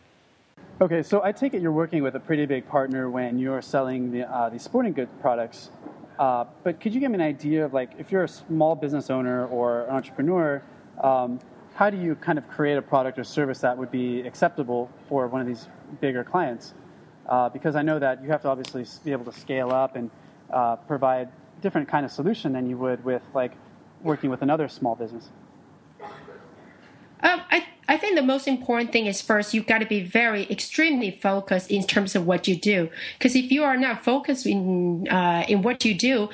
[0.78, 4.12] Okay, so I take it you're working with a pretty big partner when you're selling
[4.12, 5.70] the, uh, sporting goods products.
[6.18, 9.08] Uh, but could you give me an idea of like if you're a small business
[9.08, 10.62] owner or an entrepreneur,
[11.02, 11.40] um,
[11.74, 15.28] how do you kind of create a product or service that would be acceptable for
[15.28, 15.66] one of these
[16.02, 16.74] bigger clients?
[17.26, 20.10] Uh, because I know that you have to obviously be able to scale up and
[20.50, 21.30] uh, provide
[21.62, 23.52] different kind of solution than you would with like
[24.02, 25.30] working with another small business.
[27.22, 30.46] Um, I I think the most important thing is first you've got to be very
[30.50, 32.90] extremely focused in terms of what you do.
[33.18, 36.28] Because if you are not focused in uh, in what you do,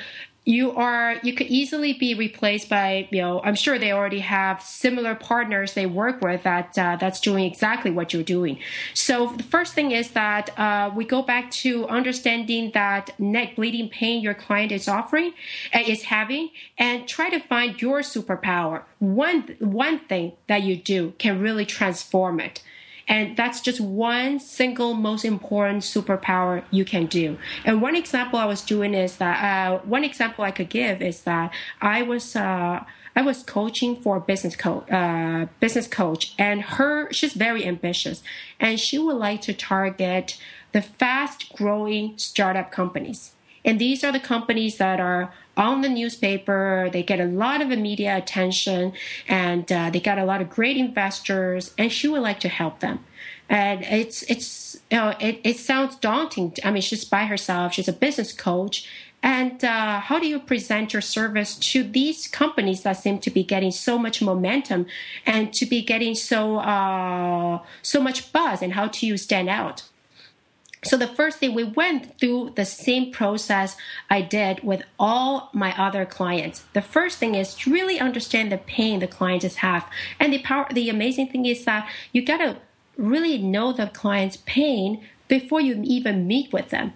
[0.45, 4.61] you are you could easily be replaced by you know i'm sure they already have
[4.61, 8.59] similar partners they work with that uh, that's doing exactly what you're doing.
[8.95, 13.88] So the first thing is that uh, we go back to understanding that neck bleeding
[13.88, 15.34] pain your client is offering
[15.74, 18.82] uh, is having and try to find your superpower.
[18.99, 22.62] One one thing that you do can really transform it
[23.09, 27.39] and that's just one single most important superpower you can do.
[27.65, 31.23] And one example I was doing is that uh, one example I could give is
[31.23, 32.37] that I was.
[32.37, 32.85] Uh,
[33.15, 38.23] I was coaching for a business coach, uh, business coach, and her she's very ambitious,
[38.59, 40.39] and she would like to target
[40.73, 43.35] the fast growing startup companies.
[43.65, 46.89] And these are the companies that are on the newspaper.
[46.93, 48.93] They get a lot of media attention
[49.29, 51.75] and uh, they got a lot of great investors.
[51.79, 53.05] And she would like to help them.
[53.49, 56.55] And it's, it's, you know, it, it sounds daunting.
[56.65, 57.75] I mean, she's by herself.
[57.75, 58.89] She's a business coach.
[59.23, 63.45] And uh, how do you present your service to these companies that seem to be
[63.45, 64.87] getting so much momentum
[65.25, 68.63] and to be getting so uh, so much buzz?
[68.63, 69.85] And how do you stand out?
[70.85, 73.76] So the first thing we went through the same process
[74.11, 76.64] I did with all my other clients.
[76.72, 79.89] The first thing is to really understand the pain the clients have.
[80.18, 82.57] And the power the amazing thing is that you gotta
[82.97, 86.95] really know the client's pain before you even meet with them.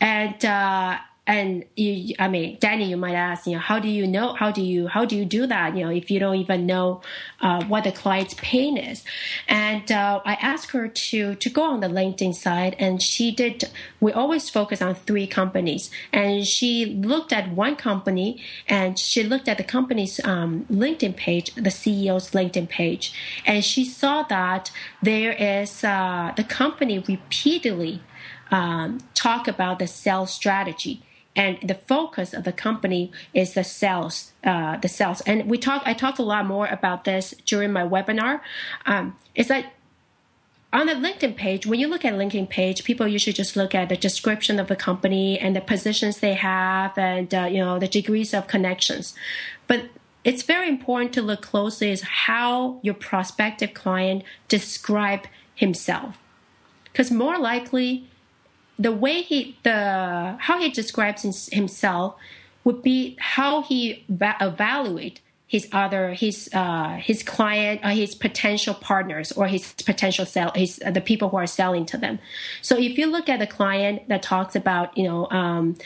[0.00, 4.06] And uh, and you, I mean, Danny, you might ask, you know, how do you
[4.06, 4.34] know?
[4.34, 5.76] How do you how do you do that?
[5.76, 7.02] You know, if you don't even know
[7.40, 9.04] uh, what the client's pain is.
[9.46, 13.70] And uh, I asked her to to go on the LinkedIn side, and she did.
[14.00, 19.48] We always focus on three companies, and she looked at one company, and she looked
[19.48, 23.12] at the company's um, LinkedIn page, the CEO's LinkedIn page,
[23.46, 28.02] and she saw that there is uh, the company repeatedly
[28.50, 31.02] um, talk about the sales strategy
[31.40, 35.22] and the focus of the company is the sales uh, the sales.
[35.22, 38.40] And we talk i talked a lot more about this during my webinar.
[38.84, 39.72] Um, is that
[40.70, 43.88] on the linkedin page when you look at linkedin page people usually just look at
[43.88, 47.88] the description of the company and the positions they have and uh, you know the
[47.88, 49.14] degrees of connections.
[49.66, 49.80] But
[50.22, 55.22] it's very important to look closely is how your prospective client describe
[55.54, 56.18] himself.
[56.84, 58.09] Because more likely
[58.80, 62.16] the way he the how he describes himself
[62.64, 68.72] would be how he va- evaluate his other his uh, his client uh, his potential
[68.74, 72.18] partners or his potential sell his uh, the people who are selling to them
[72.62, 75.76] so if you look at the client that talks about you know um,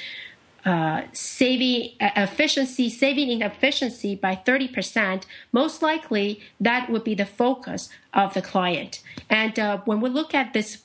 [0.64, 7.26] uh, saving uh, efficiency, saving in efficiency by 30%, most likely that would be the
[7.26, 9.02] focus of the client.
[9.28, 10.78] And uh, when we look at this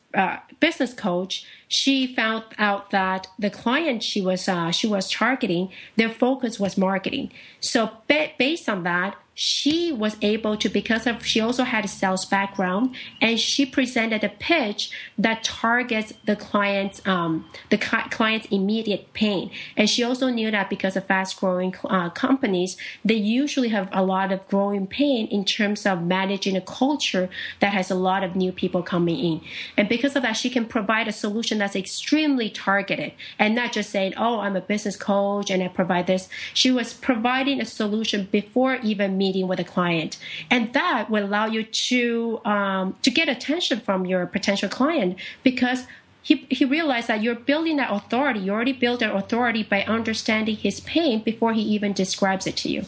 [0.60, 6.10] business coach, she found out that the client she was uh, she was targeting, their
[6.10, 7.32] focus was marketing.
[7.60, 11.88] So ba- based on that, she was able to because of she also had a
[11.88, 19.14] sales background and she presented a pitch that targets the client's um, the client's immediate
[19.14, 23.88] pain and she also knew that because of fast growing uh, companies they usually have
[23.94, 27.30] a lot of growing pain in terms of managing a culture
[27.62, 29.40] that has a lot of new people coming in
[29.78, 33.90] and because of that she can provide a solution that's extremely targeted and not just
[33.90, 38.28] saying oh i'm a business coach and i provide this she was providing a solution
[38.32, 40.18] before even meeting with a client,
[40.50, 45.86] and that will allow you to um, to get attention from your potential client because
[46.22, 48.42] he, he realized that you're building that authority.
[48.42, 52.70] You already built that authority by understanding his pain before he even describes it to
[52.70, 52.84] you.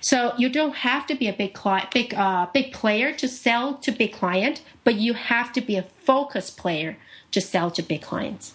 [0.00, 3.74] So you don't have to be a big client, big uh, big player to sell
[3.78, 6.96] to big client, but you have to be a focused player
[7.32, 8.54] to sell to big clients.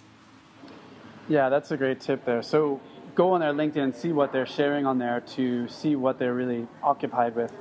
[1.28, 2.42] Yeah, that's a great tip there.
[2.44, 2.80] So
[3.16, 6.68] go on their LinkedIn, see what they're sharing on there to see what they're really
[6.84, 7.52] occupied with,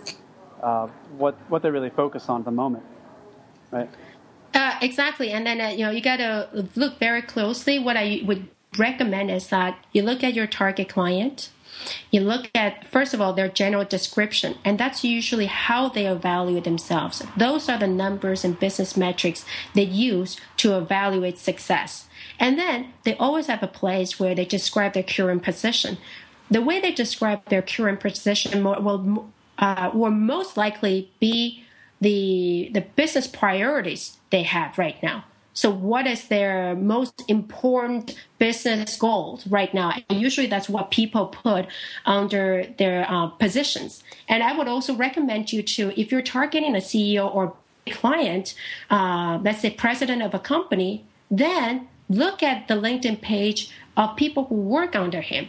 [0.63, 2.85] uh, what what they're really focused on at the moment,
[3.71, 3.89] right?
[4.55, 7.79] Uh, exactly, and then uh, you know you got to look very closely.
[7.79, 11.51] What I would recommend is that you look at your target client.
[12.11, 16.65] You look at, first of all, their general description, and that's usually how they evaluate
[16.65, 17.23] themselves.
[17.37, 19.45] Those are the numbers and business metrics
[19.75, 22.07] they use to evaluate success.
[22.39, 25.99] And then they always have a place where they describe their current position.
[26.51, 31.65] The way they describe their current position will, uh, will most likely be
[32.01, 35.25] the, the business priorities they have right now.
[35.55, 39.95] So, what is their most important business goals right now?
[40.11, 41.67] And usually, that's what people put
[42.05, 44.03] under their uh, positions.
[44.29, 47.55] And I would also recommend you to, if you're targeting a CEO or
[47.91, 48.55] client,
[48.91, 54.45] uh, let's say president of a company, then look at the LinkedIn page of people
[54.47, 55.49] who work under him.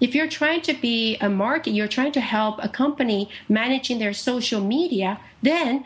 [0.00, 4.12] If you're trying to be a market, you're trying to help a company managing their
[4.12, 5.84] social media, then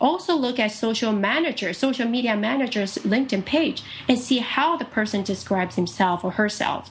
[0.00, 5.22] also look at social manager, social media manager's LinkedIn page and see how the person
[5.22, 6.90] describes himself or herself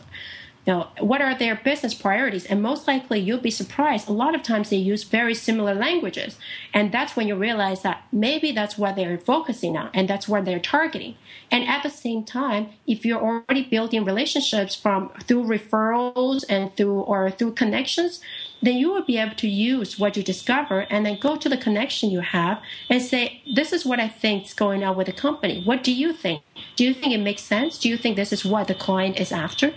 [0.68, 2.46] you know, what are their business priorities?
[2.46, 4.10] And most likely you'll be surprised.
[4.10, 6.38] A lot of times they use very similar languages.
[6.74, 10.44] And that's when you realize that maybe that's what they're focusing on and that's what
[10.44, 11.16] they're targeting.
[11.50, 17.00] And at the same time, if you're already building relationships from through referrals and through
[17.00, 18.20] or through connections,
[18.62, 21.56] then you will be able to use what you discover and then go to the
[21.56, 25.14] connection you have and say, this is what I think is going on with the
[25.14, 25.64] company.
[25.64, 26.44] What do you think?
[26.76, 27.78] Do you think it makes sense?
[27.78, 29.74] Do you think this is what the client is after?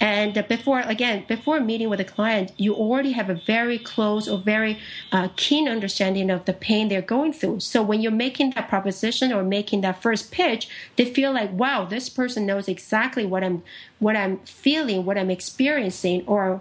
[0.00, 4.38] And before, again, before meeting with a client, you already have a very close or
[4.38, 4.78] very
[5.10, 7.60] uh, keen understanding of the pain they're going through.
[7.60, 11.86] So when you're making that proposition or making that first pitch, they feel like, wow,
[11.86, 13.62] this person knows exactly what I'm,
[13.98, 16.60] what I'm feeling, what I'm experiencing, or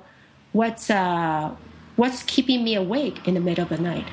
[0.54, 1.54] what's, uh,
[1.98, 4.08] what's keeping me awake in the middle of the night.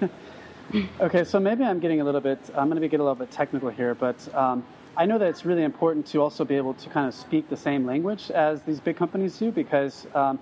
[1.00, 3.30] okay, so maybe I'm getting a little bit, I'm going to getting a little bit
[3.30, 4.34] technical here, but.
[4.34, 4.64] Um,
[4.96, 7.56] I know that it's really important to also be able to kind of speak the
[7.56, 10.38] same language as these big companies do because um,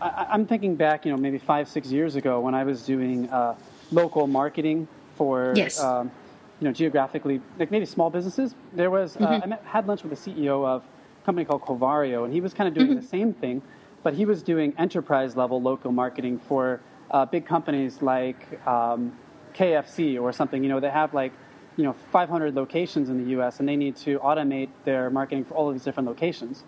[0.00, 3.28] I, am thinking back, you know, maybe five, six years ago when I was doing
[3.30, 3.56] uh,
[3.90, 4.86] local marketing
[5.16, 5.80] for, yes.
[5.80, 6.12] um,
[6.60, 8.54] you know, geographically, like maybe small businesses.
[8.72, 9.42] There was, uh, mm-hmm.
[9.42, 12.54] I met, had lunch with the CEO of a company called Covario, and he was
[12.54, 13.00] kind of doing mm-hmm.
[13.00, 13.62] the same thing,
[14.04, 16.80] but he was doing enterprise level local marketing for
[17.10, 19.12] uh, big companies like um,
[19.54, 20.62] KFC or something.
[20.62, 21.32] You know, they have like
[21.78, 23.60] you know 500 locations in the U.S.
[23.60, 26.64] and they need to automate their marketing for all of these different locations.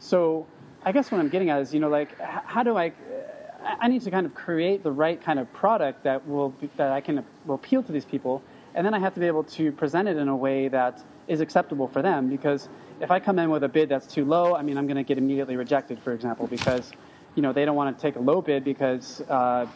[0.00, 0.46] So
[0.82, 2.92] I guess what I'm getting at is you know like how do I
[3.62, 6.92] I need to kind of create the right kind of product that will be, that
[6.92, 8.42] I can will appeal to these people,
[8.74, 11.40] and then I have to be able to present it in a way that is
[11.40, 12.30] acceptable for them.
[12.30, 12.68] Because
[13.00, 15.02] if I come in with a bid that's too low, I mean I'm going to
[15.02, 16.90] get immediately rejected, for example, because
[17.34, 19.66] you know they don't want to take a low bid because uh,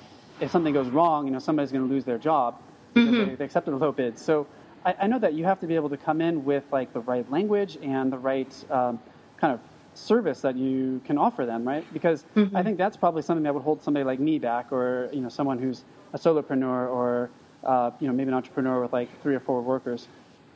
[0.41, 2.59] if something goes wrong, you know somebody's going to lose their job.
[2.95, 3.30] Mm-hmm.
[3.30, 4.18] They, they accepted a low bid.
[4.18, 4.47] So
[4.85, 7.01] I, I, know that you have to be able to come in with like the
[7.01, 9.01] right language and the right um,
[9.37, 9.61] kind of
[9.95, 11.85] service that you can offer them, right?
[11.93, 12.57] Because mm-hmm.
[12.57, 15.29] I think that's probably something that would hold somebody like me back, or you know,
[15.29, 17.31] someone who's a solopreneur, or
[17.64, 20.09] uh, you know, maybe an entrepreneur with like three or four workers.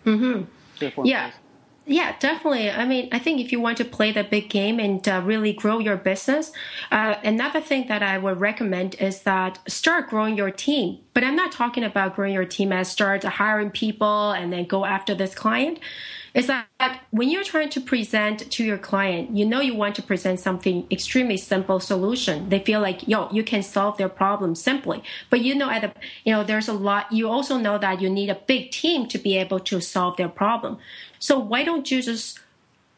[0.04, 0.44] Mm-hmm.
[0.76, 1.26] Three or four yeah.
[1.26, 1.42] Employees.
[1.84, 2.70] Yeah, definitely.
[2.70, 5.52] I mean, I think if you want to play the big game and uh, really
[5.52, 6.52] grow your business,
[6.92, 11.00] uh, another thing that I would recommend is that start growing your team.
[11.12, 14.84] But I'm not talking about growing your team as start hiring people and then go
[14.84, 15.80] after this client
[16.34, 16.66] is that
[17.10, 20.86] when you're trying to present to your client, you know you want to present something
[20.90, 22.48] extremely simple solution.
[22.48, 25.02] They feel like, yo, you can solve their problem simply.
[25.28, 25.92] But you know, at the,
[26.24, 29.18] you know, there's a lot, you also know that you need a big team to
[29.18, 30.78] be able to solve their problem.
[31.22, 32.40] So why don't you just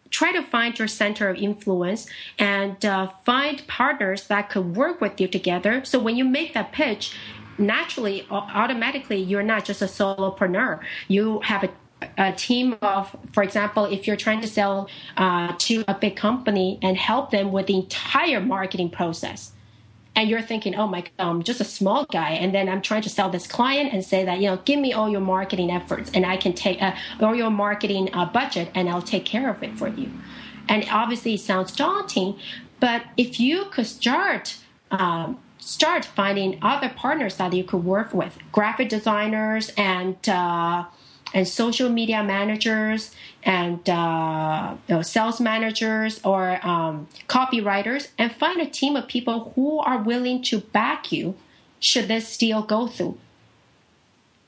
[0.08, 2.06] try to find your center of influence
[2.38, 5.84] and uh, find partners that could work with you together.
[5.84, 7.14] So when you make that pitch,
[7.58, 10.80] naturally, automatically, you're not just a solopreneur.
[11.06, 11.70] You have a
[12.18, 16.78] a team of, for example, if you're trying to sell uh, to a big company
[16.82, 19.52] and help them with the entire marketing process,
[20.16, 23.08] and you're thinking, oh my I'm just a small guy, and then I'm trying to
[23.08, 26.24] sell this client and say that, you know, give me all your marketing efforts, and
[26.24, 29.76] I can take uh, all your marketing uh, budget, and I'll take care of it
[29.78, 30.10] for you.
[30.68, 32.38] And obviously, it sounds daunting,
[32.80, 34.58] but if you could start.
[34.90, 40.84] Um, start finding other partners that you could work with graphic designers and uh,
[41.34, 48.60] and social media managers and uh, you know, sales managers or um, copywriters and find
[48.60, 51.34] a team of people who are willing to back you
[51.80, 53.18] should this deal go through.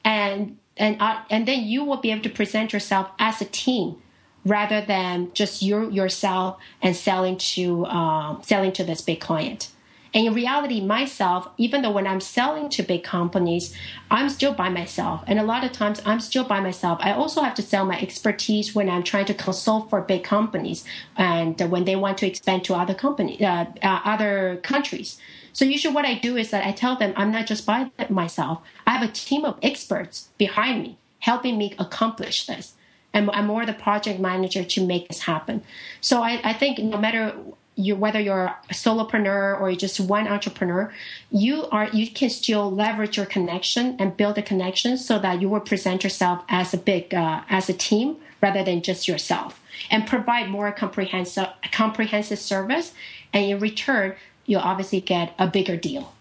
[0.04, 3.96] And and uh, and then you will be able to present yourself as a team
[4.44, 9.70] rather than just you yourself and selling to um, selling to this big client
[10.14, 13.74] and in reality, myself, even though when I'm selling to big companies,
[14.10, 15.22] I'm still by myself.
[15.26, 16.98] And a lot of times I'm still by myself.
[17.02, 20.84] I also have to sell my expertise when I'm trying to consult for big companies
[21.16, 25.18] and when they want to expand to other company, uh, uh, other countries.
[25.52, 28.60] So usually what I do is that I tell them I'm not just by myself.
[28.86, 32.74] I have a team of experts behind me helping me accomplish this.
[33.12, 35.62] And I'm more the project manager to make this happen.
[36.00, 37.34] So I, I think no matter
[37.76, 40.92] you whether you're a solopreneur or you're just one entrepreneur,
[41.30, 45.48] you are you can still leverage your connection and build a connection so that you
[45.48, 49.60] will present yourself as a big uh, as a team rather than just yourself
[49.90, 52.92] and provide more comprehensive comprehensive service.
[53.32, 54.16] And in return
[54.46, 56.14] you'll obviously get a bigger deal.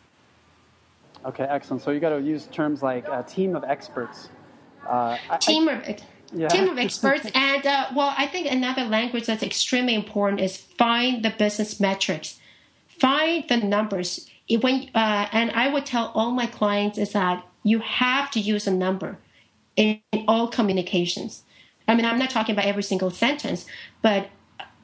[1.25, 1.81] Okay excellent.
[1.81, 4.29] So you got to use terms like a team of experts.
[4.85, 6.01] Uh, team I, of
[6.33, 6.47] yeah.
[6.47, 7.29] team of experts.
[7.35, 12.39] and uh, well, I think another language that's extremely important is find the business metrics,
[12.87, 14.29] find the numbers.
[14.49, 18.67] When uh, and I would tell all my clients is that you have to use
[18.67, 19.17] a number
[19.75, 21.43] in, in all communications.
[21.87, 23.65] I mean, I'm not talking about every single sentence,
[24.01, 24.29] but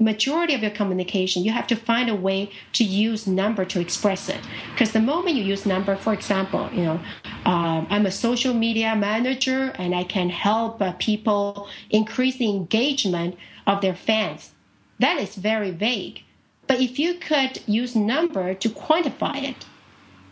[0.02, 4.30] majority of your communication, you have to find a way to use number to express
[4.30, 4.40] it.
[4.72, 7.00] Because the moment you use number, for example, you know,
[7.46, 13.38] um, I'm a social media manager and I can help uh, people increase the engagement
[13.68, 14.52] of their fans.
[15.00, 16.24] That is very vague.
[16.68, 19.66] But if you could use number to quantify it,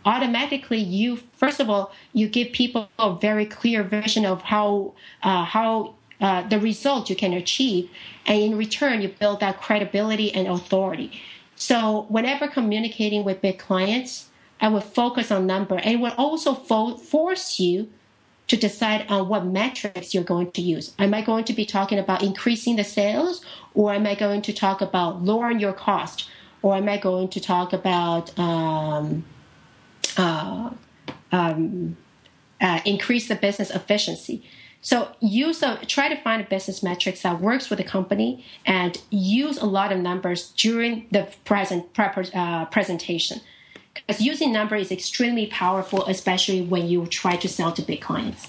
[0.04, 5.44] automatically you first of all you give people a very clear vision of how uh,
[5.44, 7.90] how uh, the result you can achieve.
[8.26, 11.20] And in return, you build that credibility and authority.
[11.56, 14.28] So whenever communicating with big clients,
[14.60, 17.88] I would focus on number and it will also fo- force you
[18.48, 20.92] to decide on what metrics you're going to use.
[20.98, 23.44] Am I going to be talking about increasing the sales
[23.74, 26.28] or am I going to talk about lowering your cost
[26.62, 29.24] or am I going to talk about um,
[30.16, 30.70] uh,
[31.32, 31.96] um,
[32.60, 34.42] uh, increase the business efficiency?
[34.82, 39.00] So use a try to find a business metrics that works with the company and
[39.10, 41.86] use a lot of numbers during the present
[42.34, 43.40] uh, presentation.
[43.92, 48.48] Because using number is extremely powerful, especially when you try to sell to big clients.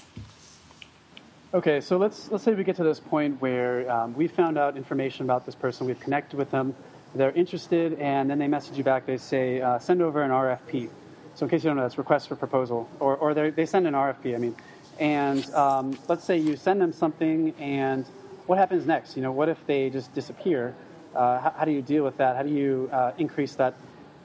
[1.52, 4.74] Okay, so let's let's say we get to this point where um, we found out
[4.76, 6.74] information about this person, we've connected with them,
[7.14, 9.04] they're interested, and then they message you back.
[9.04, 10.88] They say, uh, "Send over an RFP."
[11.34, 13.92] So in case you don't know, that's request for proposal, or or they send an
[13.92, 14.34] RFP.
[14.34, 14.56] I mean,
[14.98, 18.06] and um, let's say you send them something, and
[18.46, 19.16] what happens next?
[19.16, 20.74] You know, what if they just disappear?
[21.14, 22.36] Uh, how, how, do you deal with that?
[22.36, 23.74] How do you uh, increase that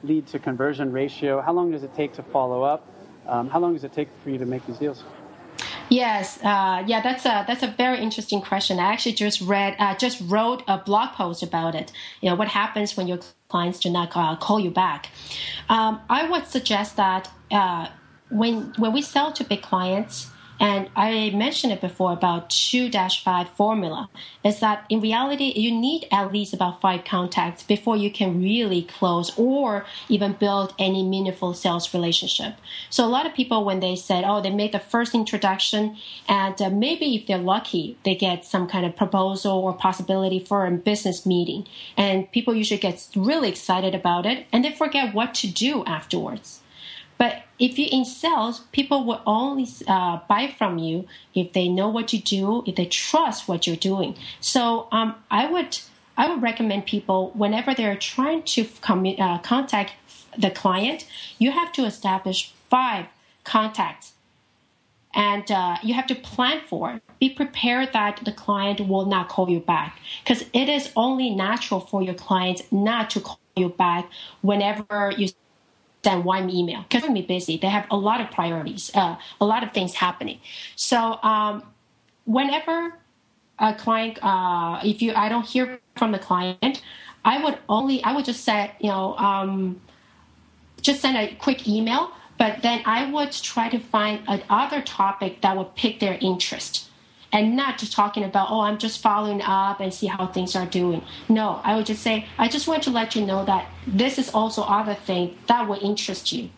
[0.02, 1.40] lead to conversion ratio?
[1.40, 2.86] How long does it take to follow up?
[3.26, 5.04] Um, how long does it take for you to make these deals?
[5.90, 8.78] Yes, uh, yeah, that's a that's a very interesting question.
[8.78, 11.92] I actually just read, uh, just wrote a blog post about it.
[12.20, 15.08] You know, what happens when your clients do not call, call you back?
[15.68, 17.88] Um, I would suggest that uh,
[18.30, 20.30] when when we sell to big clients,
[20.60, 24.08] and I mentioned it before about 2 5 formula
[24.42, 28.82] is that in reality, you need at least about five contacts before you can really
[28.82, 32.54] close or even build any meaningful sales relationship.
[32.90, 35.96] So a lot of people, when they said, oh, they made the first introduction
[36.28, 40.66] and uh, maybe if they're lucky, they get some kind of proposal or possibility for
[40.66, 41.66] a business meeting.
[41.96, 46.60] And people usually get really excited about it and they forget what to do afterwards.
[47.18, 51.88] But if you're in sales, people will only uh, buy from you if they know
[51.88, 54.16] what you do, if they trust what you're doing.
[54.40, 55.78] So um, I would
[56.16, 59.92] I would recommend people whenever they're trying to commu- uh, contact
[60.36, 61.06] the client,
[61.38, 63.06] you have to establish five
[63.44, 64.14] contacts,
[65.14, 67.02] and uh, you have to plan for it.
[67.20, 71.80] Be prepared that the client will not call you back because it is only natural
[71.80, 74.08] for your clients not to call you back
[74.40, 75.28] whenever you
[76.04, 77.56] send one email because they're busy.
[77.58, 80.40] They have a lot of priorities, uh, a lot of things happening.
[80.76, 81.62] So um,
[82.24, 82.94] whenever
[83.58, 86.82] a client, uh, if you I don't hear from the client,
[87.24, 89.80] I would only I would just say you know um,
[90.80, 92.12] just send a quick email.
[92.38, 96.87] But then I would try to find another topic that would pick their interest
[97.32, 100.66] and not just talking about, oh, I'm just following up and see how things are
[100.66, 101.02] doing.
[101.28, 104.30] No, I would just say, I just want to let you know that this is
[104.32, 106.50] also other thing that will interest you.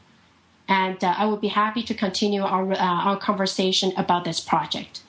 [0.69, 5.03] And uh, I would be happy to continue our, uh, our conversation about this project.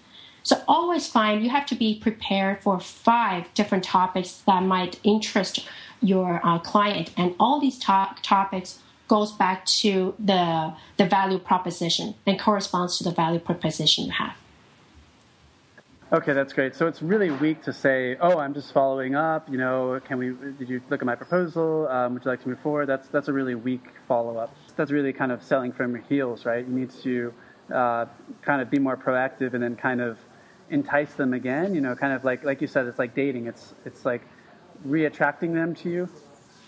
[0.43, 5.67] So always find you have to be prepared for five different topics that might interest
[6.01, 7.11] your uh, client.
[7.15, 13.03] And all these to- topics goes back to the, the value proposition and corresponds to
[13.03, 14.35] the value proposition you have.
[16.13, 16.75] Okay, that's great.
[16.75, 20.31] So it's really weak to say, "Oh, I'm just following up." You know, can we?
[20.59, 21.87] Did you look at my proposal?
[21.87, 22.87] Um, would you like to move forward?
[22.87, 24.53] That's that's a really weak follow up.
[24.75, 26.67] That's really kind of selling from your heels, right?
[26.67, 27.33] You need to
[27.73, 28.05] uh,
[28.41, 30.17] kind of be more proactive and then kind of
[30.69, 31.73] entice them again.
[31.73, 33.47] You know, kind of like like you said, it's like dating.
[33.47, 34.23] It's it's like
[34.85, 36.09] reattracting them to you.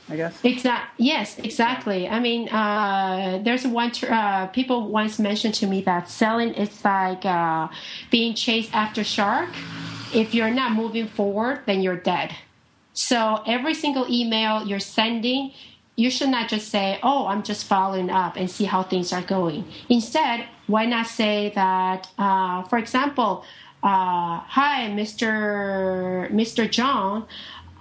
[0.10, 0.38] I guess.
[0.44, 1.06] Exactly.
[1.06, 2.08] Yes, exactly.
[2.10, 3.92] I mean, uh, there's one.
[4.04, 7.70] Uh, people once mentioned to me that selling is like uh,
[8.12, 9.50] being chased after shark.
[10.14, 12.36] If you're not moving forward, then you're dead.
[12.94, 15.52] So every single email you're sending,
[15.96, 19.22] you should not just say, "Oh, I'm just following up and see how things are
[19.22, 22.10] going." Instead, why not say that?
[22.18, 23.46] Uh, for example,
[23.82, 26.30] uh, "Hi, Mr.
[26.30, 26.70] Mr.
[26.70, 27.26] John."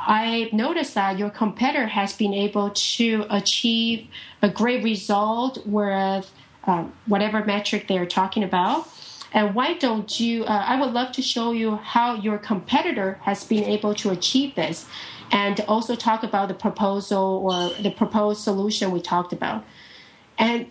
[0.04, 4.08] I noticed that your competitor has been able to achieve
[4.40, 6.30] a great result with
[6.64, 8.88] um, whatever metric they're talking about.
[9.32, 10.44] And why don't you?
[10.44, 14.54] Uh, I would love to show you how your competitor has been able to achieve
[14.56, 14.86] this,
[15.30, 19.64] and also talk about the proposal or the proposed solution we talked about.
[20.36, 20.66] And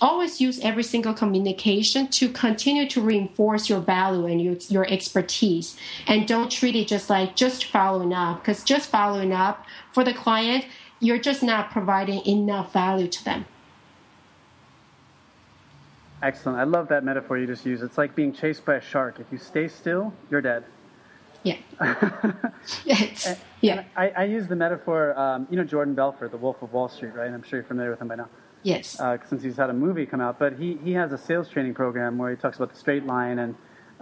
[0.00, 5.76] always use every single communication to continue to reinforce your value and your, your expertise
[6.06, 10.14] and don't treat it just like just following up because just following up for the
[10.14, 10.66] client
[11.00, 13.44] you're just not providing enough value to them
[16.24, 16.58] Excellent.
[16.58, 17.82] I love that metaphor you just used.
[17.82, 19.20] It's like being chased by a shark.
[19.20, 20.64] If you stay still, you're dead.
[21.42, 21.58] Yeah.
[23.60, 23.84] yeah.
[23.94, 27.14] I, I, use the metaphor, um, you know, Jordan Belfort, the Wolf of Wall Street,
[27.14, 27.30] right?
[27.30, 28.30] I'm sure you're familiar with him by now.
[28.64, 28.98] Yes.
[28.98, 31.74] Uh, since he's had a movie come out, but he, he has a sales training
[31.74, 33.54] program where he talks about the straight line, and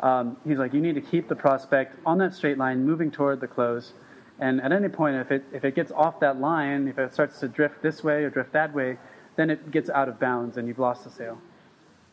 [0.02, 3.40] um, he's like, you need to keep the prospect on that straight line, moving toward
[3.40, 3.92] the close.
[4.38, 7.38] And at any point, if it if it gets off that line, if it starts
[7.40, 8.98] to drift this way or drift that way,
[9.36, 11.38] then it gets out of bounds, and you've lost the sale.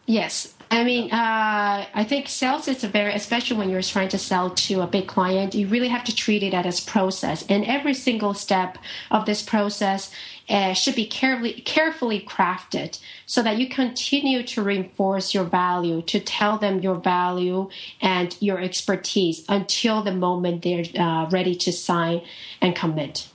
[0.10, 4.18] Yes, I mean, uh, I think sales is a very, especially when you're trying to
[4.18, 7.64] sell to a big client, you really have to treat it as a process, and
[7.64, 8.80] every single step
[9.12, 10.12] of this process
[10.50, 16.20] uh, should be carefully carefully crafted so that you continue to reinforce your value, to
[16.20, 17.70] tell them your value
[18.02, 22.24] and your expertise until the moment they're uh, ready to sign
[22.62, 23.28] and commit.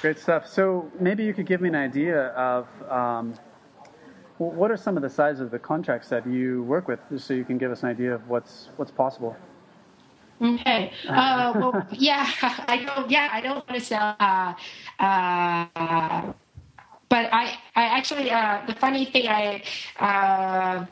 [0.00, 0.46] Great stuff.
[0.46, 3.34] So maybe you could give me an idea of um,
[4.38, 7.34] what are some of the sizes of the contracts that you work with, just so
[7.34, 9.36] you can give us an idea of what's what's possible.
[10.40, 10.92] Okay.
[11.06, 13.10] Uh, well, yeah, I don't.
[13.10, 14.16] Yeah, I don't want to sell.
[14.18, 14.54] Uh,
[14.98, 16.32] uh,
[17.10, 19.62] but I, I actually, uh, the funny thing, I,
[19.98, 20.86] uh,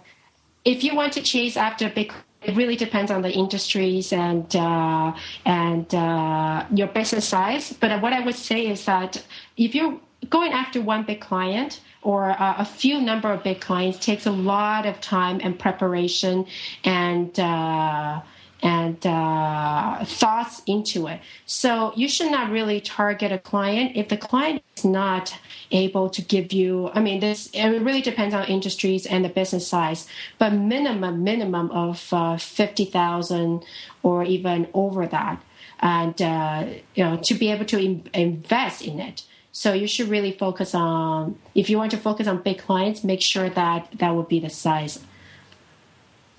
[0.64, 5.12] if you want to chase after big it really depends on the industries and uh,
[5.44, 7.72] and uh, your business size.
[7.72, 9.22] But what I would say is that
[9.56, 9.98] if you're
[10.30, 14.30] going after one big client or uh, a few number of big clients takes a
[14.30, 16.46] lot of time and preparation
[16.84, 18.20] and uh,
[18.62, 21.20] and uh, thoughts into it.
[21.46, 25.36] So you should not really target a client if the client is not
[25.70, 26.90] able to give you.
[26.92, 31.70] I mean, this it really depends on industries and the business size, but minimum minimum
[31.70, 33.64] of uh, fifty thousand
[34.02, 35.42] or even over that,
[35.80, 39.24] and uh, you know to be able to in- invest in it.
[39.52, 43.20] So you should really focus on if you want to focus on big clients, make
[43.20, 45.00] sure that that would be the size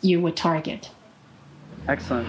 [0.02, 0.90] you would target.
[1.90, 2.28] Excellent.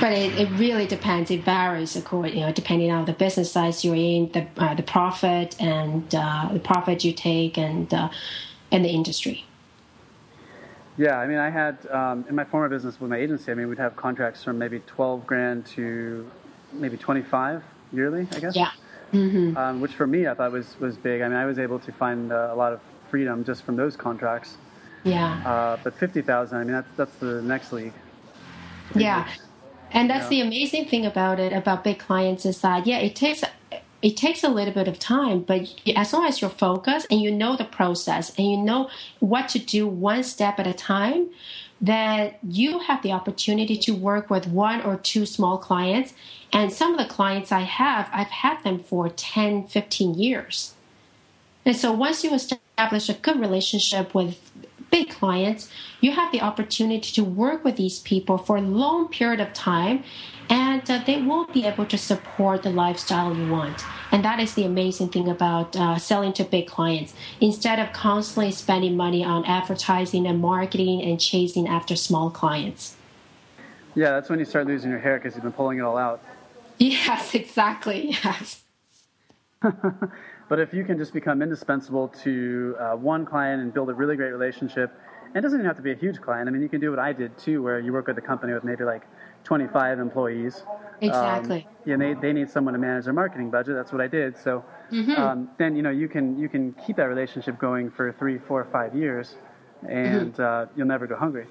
[0.00, 1.30] But it, it really depends.
[1.30, 4.82] It varies according, you know, depending on the business size you're in, the uh, the
[4.82, 8.10] profit and uh, the profit you take, and uh,
[8.70, 9.46] and the industry.
[10.98, 13.50] Yeah, I mean, I had um, in my former business with my agency.
[13.50, 16.30] I mean, we'd have contracts from maybe twelve grand to
[16.72, 18.28] maybe twenty five yearly.
[18.32, 18.54] I guess.
[18.54, 18.70] Yeah.
[19.14, 19.56] Mm-hmm.
[19.56, 21.22] Um, which for me, I thought was was big.
[21.22, 22.80] I mean, I was able to find uh, a lot of
[23.10, 24.58] freedom just from those contracts.
[25.08, 25.42] Yeah.
[25.44, 27.92] Uh, but fifty thousand, I mean, that's that's the next league.
[28.94, 29.28] Yeah,
[29.90, 33.42] and that's the amazing thing about it about big clients is that yeah, it takes
[34.00, 37.30] it takes a little bit of time, but as long as you're focused and you
[37.30, 38.88] know the process and you know
[39.18, 41.30] what to do one step at a time,
[41.80, 46.14] then you have the opportunity to work with one or two small clients.
[46.52, 50.74] And some of the clients I have, I've had them for 10, 15 years.
[51.64, 54.50] And so once you establish a good relationship with
[54.90, 55.70] big clients,
[56.00, 60.04] you have the opportunity to work with these people for a long period of time
[60.50, 63.84] and uh, they will be able to support the lifestyle you want.
[64.10, 67.14] And that is the amazing thing about uh, selling to big clients.
[67.40, 72.96] Instead of constantly spending money on advertising and marketing and chasing after small clients.
[73.94, 76.22] Yeah, that's when you start losing your hair because you've been pulling it all out.
[76.80, 78.16] Yes, exactly.
[78.22, 78.62] Yes.
[80.48, 84.16] But if you can just become indispensable to uh, one client and build a really
[84.16, 84.92] great relationship,
[85.26, 86.48] and it doesn't even have to be a huge client.
[86.48, 88.54] I mean, you can do what I did too, where you work with a company
[88.54, 89.02] with maybe like
[89.44, 90.62] 25 employees.
[91.00, 91.66] Exactly.
[91.68, 93.74] Um, yeah, they, they need someone to manage their marketing budget.
[93.74, 94.36] That's what I did.
[94.38, 95.12] So mm-hmm.
[95.12, 98.66] um, then you know you can you can keep that relationship going for three, four,
[98.72, 99.36] five years,
[99.86, 100.42] and mm-hmm.
[100.42, 101.46] uh, you'll never go hungry.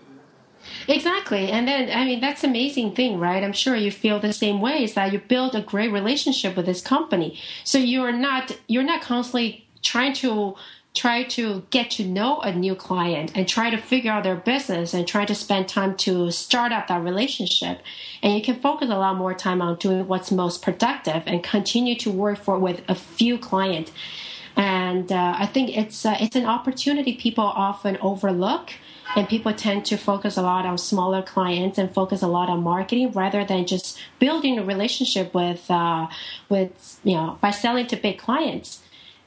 [0.88, 1.50] Exactly.
[1.50, 3.44] And then, I mean, that's amazing thing, right?
[3.44, 6.66] I'm sure you feel the same way is that you build a great relationship with
[6.66, 7.40] this company.
[7.64, 10.56] So you're not, you're not constantly trying to
[10.98, 14.96] try to get to know a new client and try to figure out their business
[14.96, 17.82] and try to spend time to start up that relationship
[18.24, 21.96] and you can focus a lot more time on doing what's most productive and continue
[21.96, 23.92] to work for with a few clients
[24.56, 28.72] and uh, i think it's uh, it's an opportunity people often overlook
[29.16, 32.64] and people tend to focus a lot on smaller clients and focus a lot on
[32.64, 36.08] marketing rather than just building a relationship with uh,
[36.50, 38.82] with you know by selling to big clients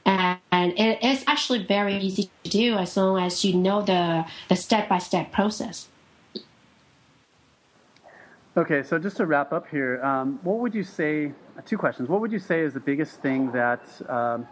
[0.05, 4.25] And, and it is actually very easy to do as long as you know the
[4.49, 5.87] the step by step process.
[8.57, 11.31] Okay, so just to wrap up here, um, what would you say?
[11.65, 12.09] Two questions.
[12.09, 14.47] What would you say is the biggest thing that um,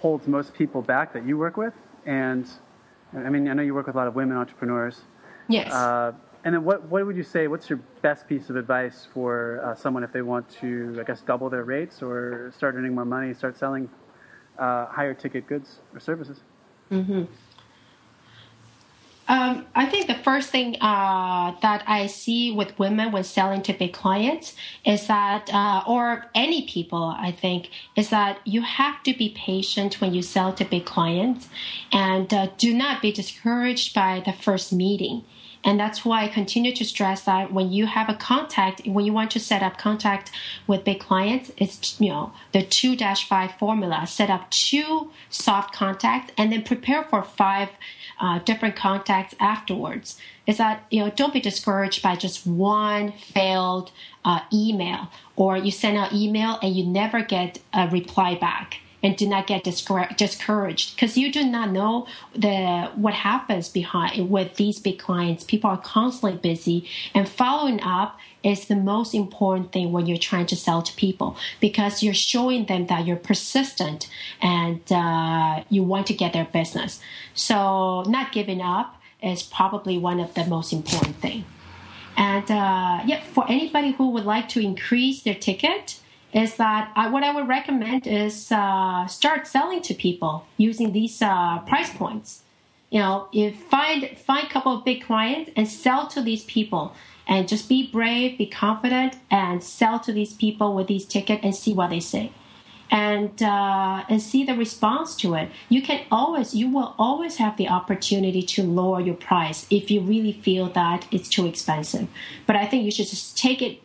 [0.00, 1.74] holds most people back that you work with?
[2.04, 2.46] And
[3.14, 5.02] I mean, I know you work with a lot of women entrepreneurs.
[5.48, 5.72] Yes.
[5.72, 6.12] Uh,
[6.44, 9.74] and then what, what would you say, what's your best piece of advice for uh,
[9.74, 13.34] someone if they want to, I guess, double their rates or start earning more money,
[13.34, 13.90] start selling
[14.58, 16.40] uh, higher ticket goods or services?
[16.90, 17.24] Mm-hmm.
[19.30, 23.72] Um, I think the first thing uh, that I see with women when selling to
[23.72, 29.14] big clients is that, uh, or any people, I think, is that you have to
[29.14, 31.48] be patient when you sell to big clients
[31.92, 35.24] and uh, do not be discouraged by the first meeting.
[35.62, 39.12] And that's why I continue to stress that when you have a contact, when you
[39.12, 40.30] want to set up contact
[40.66, 44.06] with big clients, it's, you know, the two dash five formula.
[44.06, 47.68] Set up two soft contacts and then prepare for five
[48.20, 50.18] uh, different contacts afterwards.
[50.46, 53.92] Is that, you know, don't be discouraged by just one failed
[54.24, 59.16] uh, email or you send an email and you never get a reply back and
[59.16, 64.78] do not get discouraged because you do not know the what happens behind with these
[64.78, 65.44] big clients.
[65.44, 70.46] People are constantly busy, and following up is the most important thing when you're trying
[70.46, 74.08] to sell to people because you're showing them that you're persistent
[74.40, 77.00] and uh, you want to get their business.
[77.34, 81.44] So, not giving up is probably one of the most important thing.
[82.16, 85.99] And uh, yeah, for anybody who would like to increase their ticket,
[86.32, 91.20] is that I, what I would recommend is uh, start selling to people using these
[91.20, 92.42] uh, price points.
[92.90, 96.92] You know, you find find a couple of big clients and sell to these people,
[97.26, 101.54] and just be brave, be confident, and sell to these people with these tickets and
[101.54, 102.32] see what they say,
[102.90, 105.50] and uh, and see the response to it.
[105.68, 110.00] You can always, you will always have the opportunity to lower your price if you
[110.00, 112.08] really feel that it's too expensive.
[112.46, 113.78] But I think you should just take it,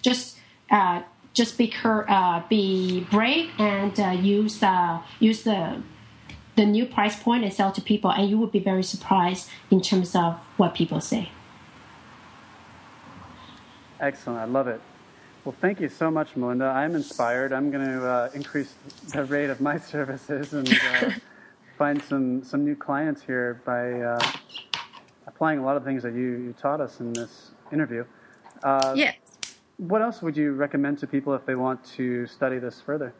[0.00, 0.38] just
[0.70, 1.02] uh,
[1.36, 5.82] just be uh, be brave and uh, use uh, use the
[6.56, 9.82] the new price point and sell to people, and you will be very surprised in
[9.82, 11.30] terms of what people say.
[14.00, 14.80] Excellent, I love it.
[15.44, 16.64] Well, thank you so much, Melinda.
[16.64, 17.52] I'm inspired.
[17.52, 18.74] I'm going to uh, increase
[19.12, 21.10] the rate of my services and uh,
[21.76, 24.18] find some some new clients here by uh,
[25.26, 28.06] applying a lot of things that you, you taught us in this interview.
[28.64, 29.12] yeah
[29.78, 33.14] what else would you recommend to people if they want to study this further?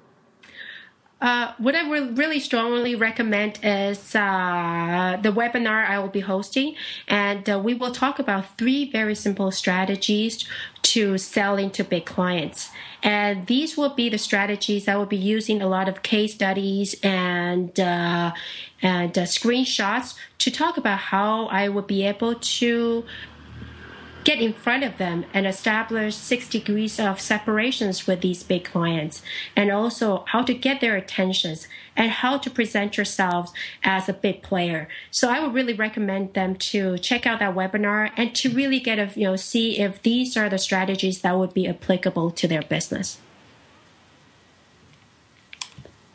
[1.19, 6.75] Uh, what I would really strongly recommend is uh, the webinar I will be hosting,
[7.09, 10.47] and uh, we will talk about three very simple strategies
[10.83, 12.69] to selling to big clients.
[13.03, 16.95] And these will be the strategies I will be using a lot of case studies
[17.03, 18.33] and uh,
[18.83, 23.05] and uh, screenshots to talk about how I would be able to
[24.27, 29.23] get in front of them and establish six degrees of separations with these big clients
[29.55, 33.53] and also how to get their attentions and how to present yourselves
[33.85, 34.89] as a big player.
[35.13, 38.99] So I would really recommend them to check out that webinar and to really get
[38.99, 42.63] a, you know, see if these are the strategies that would be applicable to their
[42.63, 43.19] business.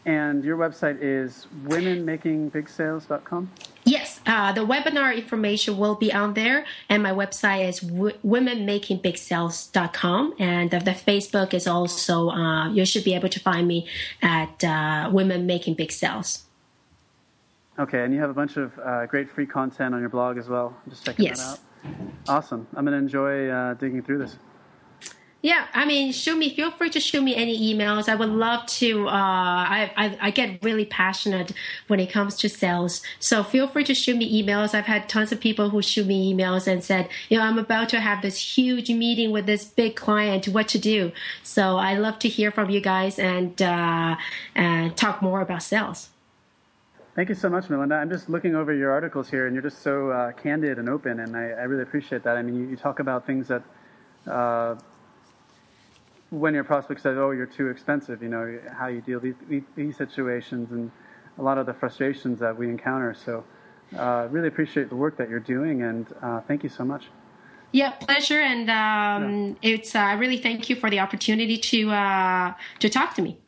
[0.06, 3.52] And your website is womenmakingbigsales.com?
[3.84, 10.34] Yes, uh, the webinar information will be on there, and my website is w- womenmakingbigsales.com,
[10.40, 13.88] and the, the, Facebook is also, uh, you should be able to find me
[14.22, 16.46] at uh, Women Making Big Sales.
[17.80, 20.48] Okay, and you have a bunch of uh, great free content on your blog as
[20.48, 20.76] well.
[20.90, 21.40] Just checking yes.
[21.40, 21.60] that out.
[22.28, 22.68] Awesome.
[22.76, 24.38] I'm going to enjoy uh, digging through this.
[25.44, 26.54] Yeah, I mean, shoot me.
[26.54, 28.08] Feel free to shoot me any emails.
[28.08, 29.08] I would love to.
[29.08, 31.52] Uh, I, I, I get really passionate
[31.88, 34.76] when it comes to sales, so feel free to shoot me emails.
[34.76, 37.90] I've had tons of people who shoot me emails and said, you know, I'm about
[37.90, 40.48] to have this huge meeting with this big client.
[40.48, 41.12] What to do?
[41.42, 44.18] So I love to hear from you guys and uh,
[44.54, 46.10] and talk more about sales.
[47.16, 47.96] Thank you so much, Melinda.
[47.96, 51.20] I'm just looking over your articles here, and you're just so uh, candid and open,
[51.20, 52.38] and I, I, really appreciate that.
[52.38, 53.64] I mean, you, you talk about things that
[54.28, 54.76] uh,
[56.32, 59.36] when your prospect says, "Oh, you're too expensive," you know how you deal these,
[59.76, 60.92] these situations and
[61.38, 63.14] a lot of the frustrations that we encounter.
[63.14, 63.44] So,
[63.98, 67.10] uh, really appreciate the work that you're doing, and uh, thank you so much.
[67.74, 69.74] Yeah, pleasure, and um, yeah.
[69.74, 69.96] it's.
[69.96, 73.40] Uh, I really thank you for the opportunity to uh, to talk to me.